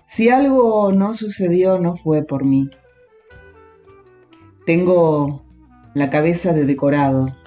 Si 0.05 0.27
algo 0.27 0.91
no 0.91 1.13
sucedió, 1.13 1.79
no 1.79 1.95
fue 1.95 2.23
por 2.23 2.43
mí. 2.43 2.69
Tengo 4.65 5.45
la 5.93 6.09
cabeza 6.09 6.51
de 6.51 6.65
decorado 6.65 7.37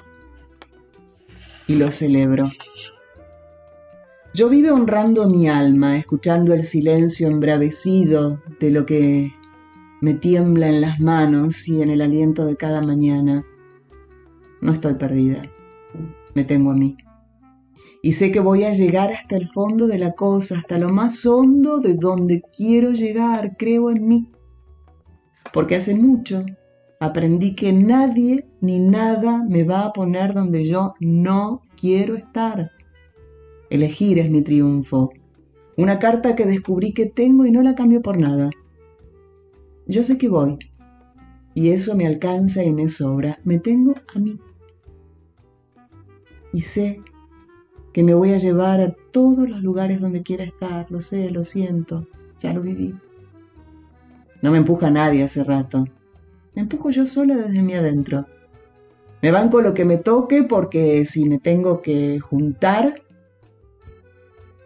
y 1.67 1.77
lo 1.77 1.91
celebro. 1.91 2.49
Yo 4.33 4.49
vivo 4.49 4.75
honrando 4.75 5.29
mi 5.29 5.51
alma, 5.51 5.99
escuchando 5.99 6.55
el 6.55 6.65
silencio 6.65 7.29
embravecido 7.29 8.41
de 8.59 8.71
lo 8.71 8.87
que 8.87 9.33
me 10.01 10.15
tiembla 10.15 10.69
en 10.69 10.81
las 10.81 11.01
manos 11.01 11.69
y 11.69 11.83
en 11.83 11.91
el 11.91 12.01
aliento 12.01 12.47
de 12.47 12.57
cada 12.57 12.81
mañana. 12.81 13.45
No 14.61 14.73
estoy 14.73 14.95
perdida, 14.95 15.43
me 16.35 16.45
tengo 16.45 16.71
a 16.71 16.75
mí. 16.75 16.97
Y 18.03 18.13
sé 18.13 18.31
que 18.31 18.41
voy 18.41 18.65
a 18.65 18.73
llegar 18.73 19.13
hasta 19.13 19.37
el 19.37 19.49
fondo 19.49 19.89
de 19.89 19.99
la 19.99 20.13
cosa, 20.13 20.59
hasta 20.59 20.79
lo 20.79 20.91
más 20.91 21.27
hondo 21.27 21.81
de 21.81 21.95
donde 21.95 22.43
quiero 22.57 22.93
llegar, 22.93 23.57
creo 23.59 23.91
en 23.91 24.07
mí. 24.07 24.31
Porque 25.53 25.77
hace 25.77 25.95
mucho 25.95 26.45
aprendí 27.01 27.55
que 27.55 27.73
nadie 27.73 28.47
ni 28.61 28.79
nada 28.79 29.45
me 29.49 29.65
va 29.65 29.85
a 29.85 29.93
poner 29.93 30.33
donde 30.33 30.65
yo 30.65 30.95
no 31.01 31.63
quiero 31.77 32.15
estar. 32.15 32.71
Elegir 33.71 34.19
es 34.19 34.31
mi 34.31 34.43
triunfo. 34.43 35.11
Una 35.77 35.99
carta 35.99 36.37
que 36.37 36.47
descubrí 36.47 36.93
que 36.93 37.07
tengo 37.07 37.47
y 37.47 37.51
no 37.51 37.63
la 37.63 37.75
cambio 37.75 38.01
por 38.01 38.19
nada. 38.19 38.51
Yo 39.89 40.05
sé 40.05 40.19
que 40.19 40.29
voy, 40.29 40.59
y 41.55 41.71
eso 41.71 41.97
me 41.97 42.07
alcanza 42.07 42.63
y 42.63 42.73
me 42.73 42.87
sobra. 42.89 43.41
Me 43.43 43.59
tengo 43.59 43.95
a 44.15 44.19
mí. 44.21 44.39
Y 46.53 46.61
sé 46.61 47.03
que 47.93 48.05
me 48.05 48.15
voy 48.15 48.33
a 48.33 48.37
llevar 48.37 48.81
a 48.81 48.95
todos 49.11 49.51
los 49.51 49.61
lugares 49.61 50.01
donde 50.01 50.23
quiera 50.23 50.45
estar. 50.45 50.89
Lo 50.89 51.01
sé, 51.01 51.31
lo 51.31 51.43
siento, 51.43 52.07
ya 52.39 52.53
lo 52.53 52.61
viví. 52.61 52.95
No 54.41 54.53
me 54.53 54.59
empuja 54.59 54.89
nadie 54.89 55.25
hace 55.25 55.43
rato. 55.43 55.85
Me 56.55 56.63
empujo 56.63 56.91
yo 56.91 57.07
sola 57.07 57.37
desde 57.37 57.63
mi 57.63 57.75
adentro. 57.75 58.27
Me 59.21 59.33
banco 59.33 59.61
lo 59.61 59.75
que 59.75 59.85
me 59.85 59.97
toque 59.97 60.45
porque 60.45 61.05
si 61.05 61.29
me 61.29 61.41
tengo 61.41 61.83
que 61.83 62.21
juntar, 62.21 63.03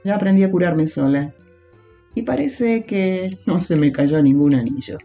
ya 0.05 0.17
aprendí 0.17 0.43
a 0.43 0.51
curarme 0.51 0.87
sola. 0.87 1.33
Y 2.15 2.21
parece 2.21 2.85
que 2.85 3.39
no 3.47 3.63
se 3.63 3.77
me 3.77 3.93
cayó 3.93 4.21
ningún 4.23 4.55
anillo. 4.55 4.99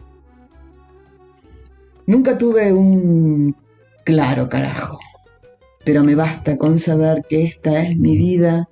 Nunca 2.08 2.38
tuve 2.38 2.72
un 2.72 3.54
claro 4.02 4.46
carajo, 4.46 4.98
pero 5.84 6.02
me 6.02 6.14
basta 6.14 6.56
con 6.56 6.78
saber 6.78 7.26
que 7.28 7.44
esta 7.44 7.82
es 7.82 7.98
mi 7.98 8.16
vida 8.16 8.66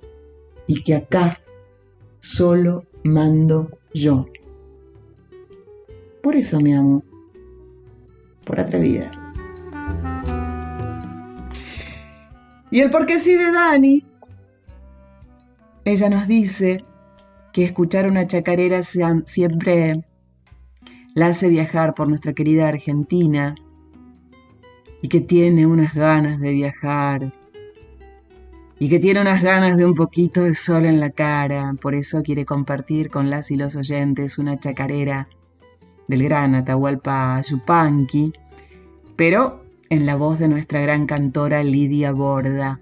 y 0.65 0.81
que 0.81 0.95
acá 0.95 1.39
solo 2.19 2.81
mando 3.03 3.69
yo. 3.93 4.25
Por 6.23 6.35
eso 6.35 6.59
me 6.59 6.75
amo, 6.75 7.03
por 8.43 8.59
atrevida. 8.59 9.11
Y 12.71 12.79
el 12.79 12.89
porque 12.89 13.19
sí 13.19 13.35
de 13.35 13.51
Dani, 13.51 14.03
ella 15.85 16.09
nos 16.09 16.27
dice 16.27 16.83
que 17.53 17.65
escuchar 17.65 18.07
una 18.07 18.25
chacarera 18.25 18.81
siempre 18.81 20.06
la 21.17 21.29
hace 21.29 21.49
viajar 21.49 21.95
por 21.95 22.07
nuestra 22.07 22.33
querida 22.33 22.67
Argentina 22.67 23.55
y 25.01 25.07
que 25.07 25.19
tiene 25.19 25.65
unas 25.65 25.95
ganas 25.95 26.39
de 26.39 26.53
viajar 26.53 27.33
y 28.77 28.87
que 28.87 28.99
tiene 28.99 29.21
unas 29.21 29.41
ganas 29.41 29.77
de 29.77 29.85
un 29.85 29.95
poquito 29.95 30.43
de 30.43 30.53
sol 30.53 30.85
en 30.85 30.99
la 30.99 31.09
cara, 31.09 31.73
por 31.81 31.95
eso 31.95 32.21
quiere 32.21 32.45
compartir 32.45 33.09
con 33.09 33.31
las 33.31 33.49
y 33.49 33.55
los 33.55 33.75
oyentes 33.75 34.37
una 34.37 34.59
chacarera 34.59 35.27
del 36.07 36.21
gran 36.21 36.53
Atahualpa 36.53 37.41
Yupanqui, 37.41 38.31
pero 39.15 39.63
en 39.89 40.05
la 40.05 40.17
voz 40.17 40.37
de 40.37 40.49
nuestra 40.49 40.81
gran 40.81 41.07
cantora 41.07 41.63
Lidia 41.63 42.11
Borda. 42.11 42.79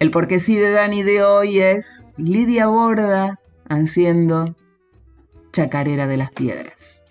El 0.00 0.10
porque 0.10 0.40
sí 0.40 0.56
de 0.56 0.72
Dani 0.72 1.04
de 1.04 1.22
hoy 1.22 1.60
es 1.60 2.08
Lidia 2.16 2.66
Borda 2.66 3.38
haciendo 3.68 4.56
Chacarera 5.52 6.06
de 6.06 6.16
las 6.16 6.30
Piedras. 6.30 7.04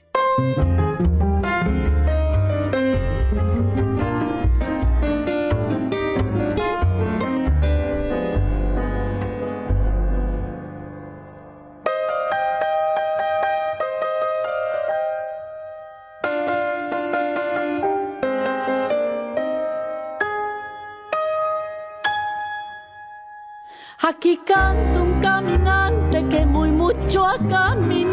Aquí 24.03 24.37
canta 24.43 24.99
un 24.99 25.21
caminante 25.21 26.25
que 26.27 26.43
muy 26.47 26.71
mucho 26.71 27.23
ha 27.23 27.37
caminado 27.37 28.10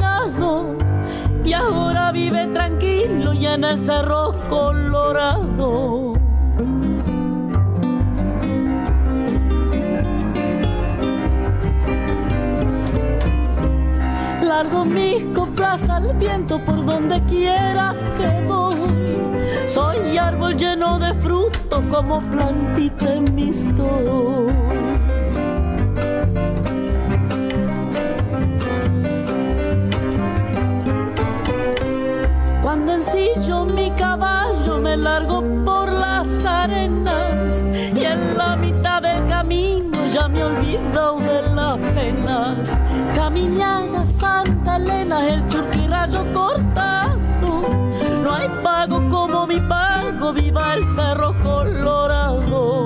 ahora 1.59 2.13
vive 2.13 2.47
tranquilo 2.49 3.33
y 3.33 3.47
en 3.47 3.65
el 3.65 3.79
cerro 3.79 4.33
colorado. 4.49 6.15
Largo 14.43 14.85
mis 14.85 15.25
coplas 15.35 15.89
al 15.91 16.15
viento 16.15 16.59
por 16.65 16.85
donde 16.85 17.23
quiera 17.25 17.95
que 18.17 18.47
voy. 18.47 19.19
Soy 19.67 20.17
árbol 20.17 20.57
lleno 20.57 20.99
de 20.99 21.13
frutos 21.15 21.83
como 21.91 22.21
plantita 22.21 23.15
en 23.15 23.35
mis 23.35 23.67
caballo 34.19 34.81
me 34.81 34.97
largo 34.97 35.43
por 35.65 35.93
las 35.93 36.45
arenas 36.45 37.65
y 37.95 38.05
en 38.05 38.37
la 38.37 38.57
mitad 38.57 39.01
del 39.03 39.27
camino 39.29 39.97
ya 40.09 40.29
me 40.29 40.43
olvido 40.43 41.19
de 41.21 41.43
las 41.55 41.79
penas. 41.95 42.79
Camiñaga, 43.15 44.05
Santa 44.05 44.77
Elena, 44.77 45.29
el 45.29 45.47
churquirrayo 45.49 46.25
cortado. 46.33 47.63
No 48.23 48.35
hay 48.35 48.49
pago 48.63 49.09
como 49.09 49.47
mi 49.47 49.61
pago, 49.61 50.33
viva 50.33 50.75
el 50.75 50.85
cerro 50.85 51.35
colorado. 51.43 52.78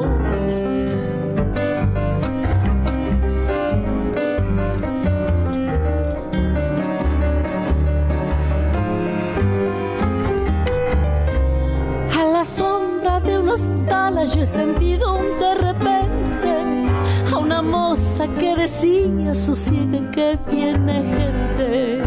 Yo 14.20 14.42
he 14.42 14.46
sentido 14.46 15.14
un 15.16 15.38
de 15.40 15.54
repente 15.54 16.86
a 17.32 17.38
una 17.38 17.60
moza 17.60 18.28
que 18.38 18.54
decía 18.54 19.34
sosiega 19.34 20.10
que 20.12 20.38
tiene 20.48 21.02
gente. 21.02 22.02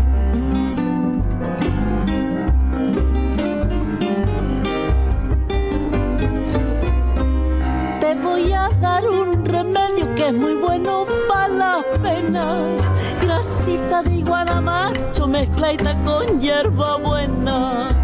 Te 8.00 8.16
voy 8.24 8.54
a 8.54 8.70
dar 8.80 9.10
un 9.10 9.44
remedio 9.44 10.16
que 10.16 10.28
es 10.28 10.34
muy 10.34 10.54
bueno 10.54 11.06
para 11.28 11.48
las 11.50 11.86
penas. 12.02 12.82
Grasita 13.22 14.04
de 14.04 14.16
iguana 14.16 14.62
macho 14.62 15.28
mezcladita 15.28 15.96
con 16.06 16.40
hierba 16.40 16.98
buena. 16.98 17.95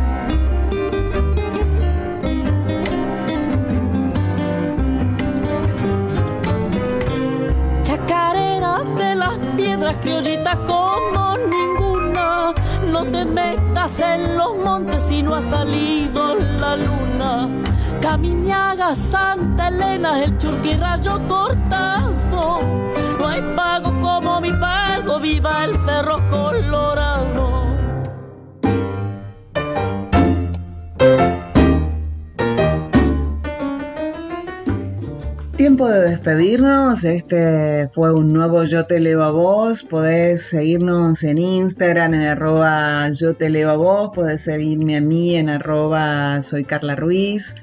Criollitas 10.02 10.58
como 10.68 11.38
ninguna. 11.38 12.54
No 12.92 13.06
te 13.06 13.24
metas 13.26 14.00
en 14.02 14.36
los 14.36 14.58
montes 14.58 15.04
si 15.04 15.24
no 15.24 15.36
ha 15.36 15.42
salido 15.42 16.36
la 16.36 16.76
luna. 16.76 17.48
Camiñaga, 18.02 18.96
Santa 18.96 19.68
Elena, 19.68 20.24
el 20.24 20.38
churquirrayo 20.38 21.20
cortado. 21.28 22.60
No 23.20 23.28
hay 23.28 23.42
pago 23.56 23.92
como 24.02 24.42
mi 24.42 24.52
pago, 24.54 25.20
viva 25.20 25.66
el 25.66 25.76
cerro 25.76 26.18
colorado. 26.30 27.51
De 35.88 36.12
despedirnos, 36.12 37.04
este 37.06 37.90
fue 37.92 38.14
un 38.14 38.32
nuevo 38.32 38.64
Yo 38.66 38.86
Te 38.86 39.00
Leo 39.00 39.24
a 39.24 39.32
Vos, 39.32 39.82
podés 39.82 40.44
seguirnos 40.44 41.24
en 41.24 41.40
Instagram 41.40 42.14
en 42.14 42.22
arroba 42.22 43.10
Yo 43.10 43.34
Te 43.34 43.50
Leo 43.50 43.72
a 43.72 43.76
Vos, 43.78 44.12
podés 44.14 44.44
seguirme 44.44 44.98
a 44.98 45.02
mí 45.02 45.36
en 45.36 45.50
arroba 45.50 46.40
Soy 46.44 46.66
Carla 46.66 46.96
Ruiz, 46.96 47.56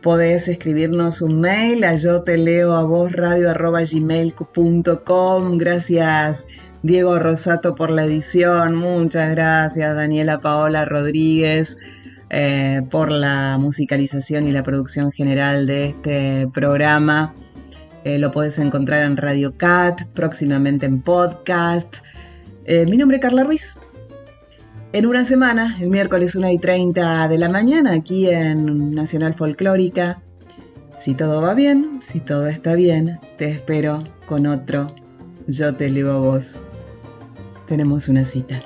podés 0.00 0.48
escribirnos 0.48 1.20
un 1.20 1.40
mail 1.40 1.84
a 1.84 1.96
yo 1.96 2.22
te 2.22 2.38
leo 2.38 2.72
a 2.72 2.82
vos 2.82 3.12
radio 3.12 3.50
arroba 3.50 3.82
gmail.com, 3.82 5.58
gracias 5.58 6.46
Diego 6.82 7.18
Rosato 7.18 7.74
por 7.74 7.90
la 7.90 8.06
edición, 8.06 8.74
muchas 8.74 9.30
gracias 9.32 9.94
Daniela 9.94 10.40
Paola 10.40 10.86
Rodríguez, 10.86 11.76
eh, 12.30 12.80
por 12.90 13.10
la 13.10 13.58
musicalización 13.58 14.46
y 14.46 14.52
la 14.52 14.62
producción 14.62 15.12
general 15.12 15.66
de 15.66 15.88
este 15.88 16.48
programa. 16.52 17.34
Eh, 18.04 18.18
lo 18.18 18.30
puedes 18.30 18.58
encontrar 18.58 19.02
en 19.02 19.16
Radio 19.16 19.56
Cat, 19.56 20.02
próximamente 20.14 20.86
en 20.86 21.02
podcast. 21.02 21.96
Eh, 22.64 22.86
mi 22.86 22.96
nombre 22.96 23.18
es 23.18 23.22
Carla 23.22 23.44
Ruiz. 23.44 23.78
En 24.92 25.06
una 25.06 25.24
semana, 25.24 25.76
el 25.80 25.88
miércoles 25.88 26.34
1 26.34 26.50
y 26.50 26.58
30 26.58 27.28
de 27.28 27.38
la 27.38 27.48
mañana, 27.48 27.92
aquí 27.92 28.28
en 28.28 28.94
Nacional 28.94 29.34
Folclórica. 29.34 30.20
Si 30.98 31.14
todo 31.14 31.40
va 31.40 31.54
bien, 31.54 32.00
si 32.00 32.20
todo 32.20 32.46
está 32.48 32.74
bien, 32.74 33.20
te 33.38 33.50
espero 33.50 34.02
con 34.26 34.46
otro 34.46 34.94
Yo 35.46 35.74
te 35.74 35.88
leo 35.90 36.12
a 36.12 36.18
vos. 36.18 36.58
Tenemos 37.66 38.08
una 38.08 38.24
cita. 38.24 38.62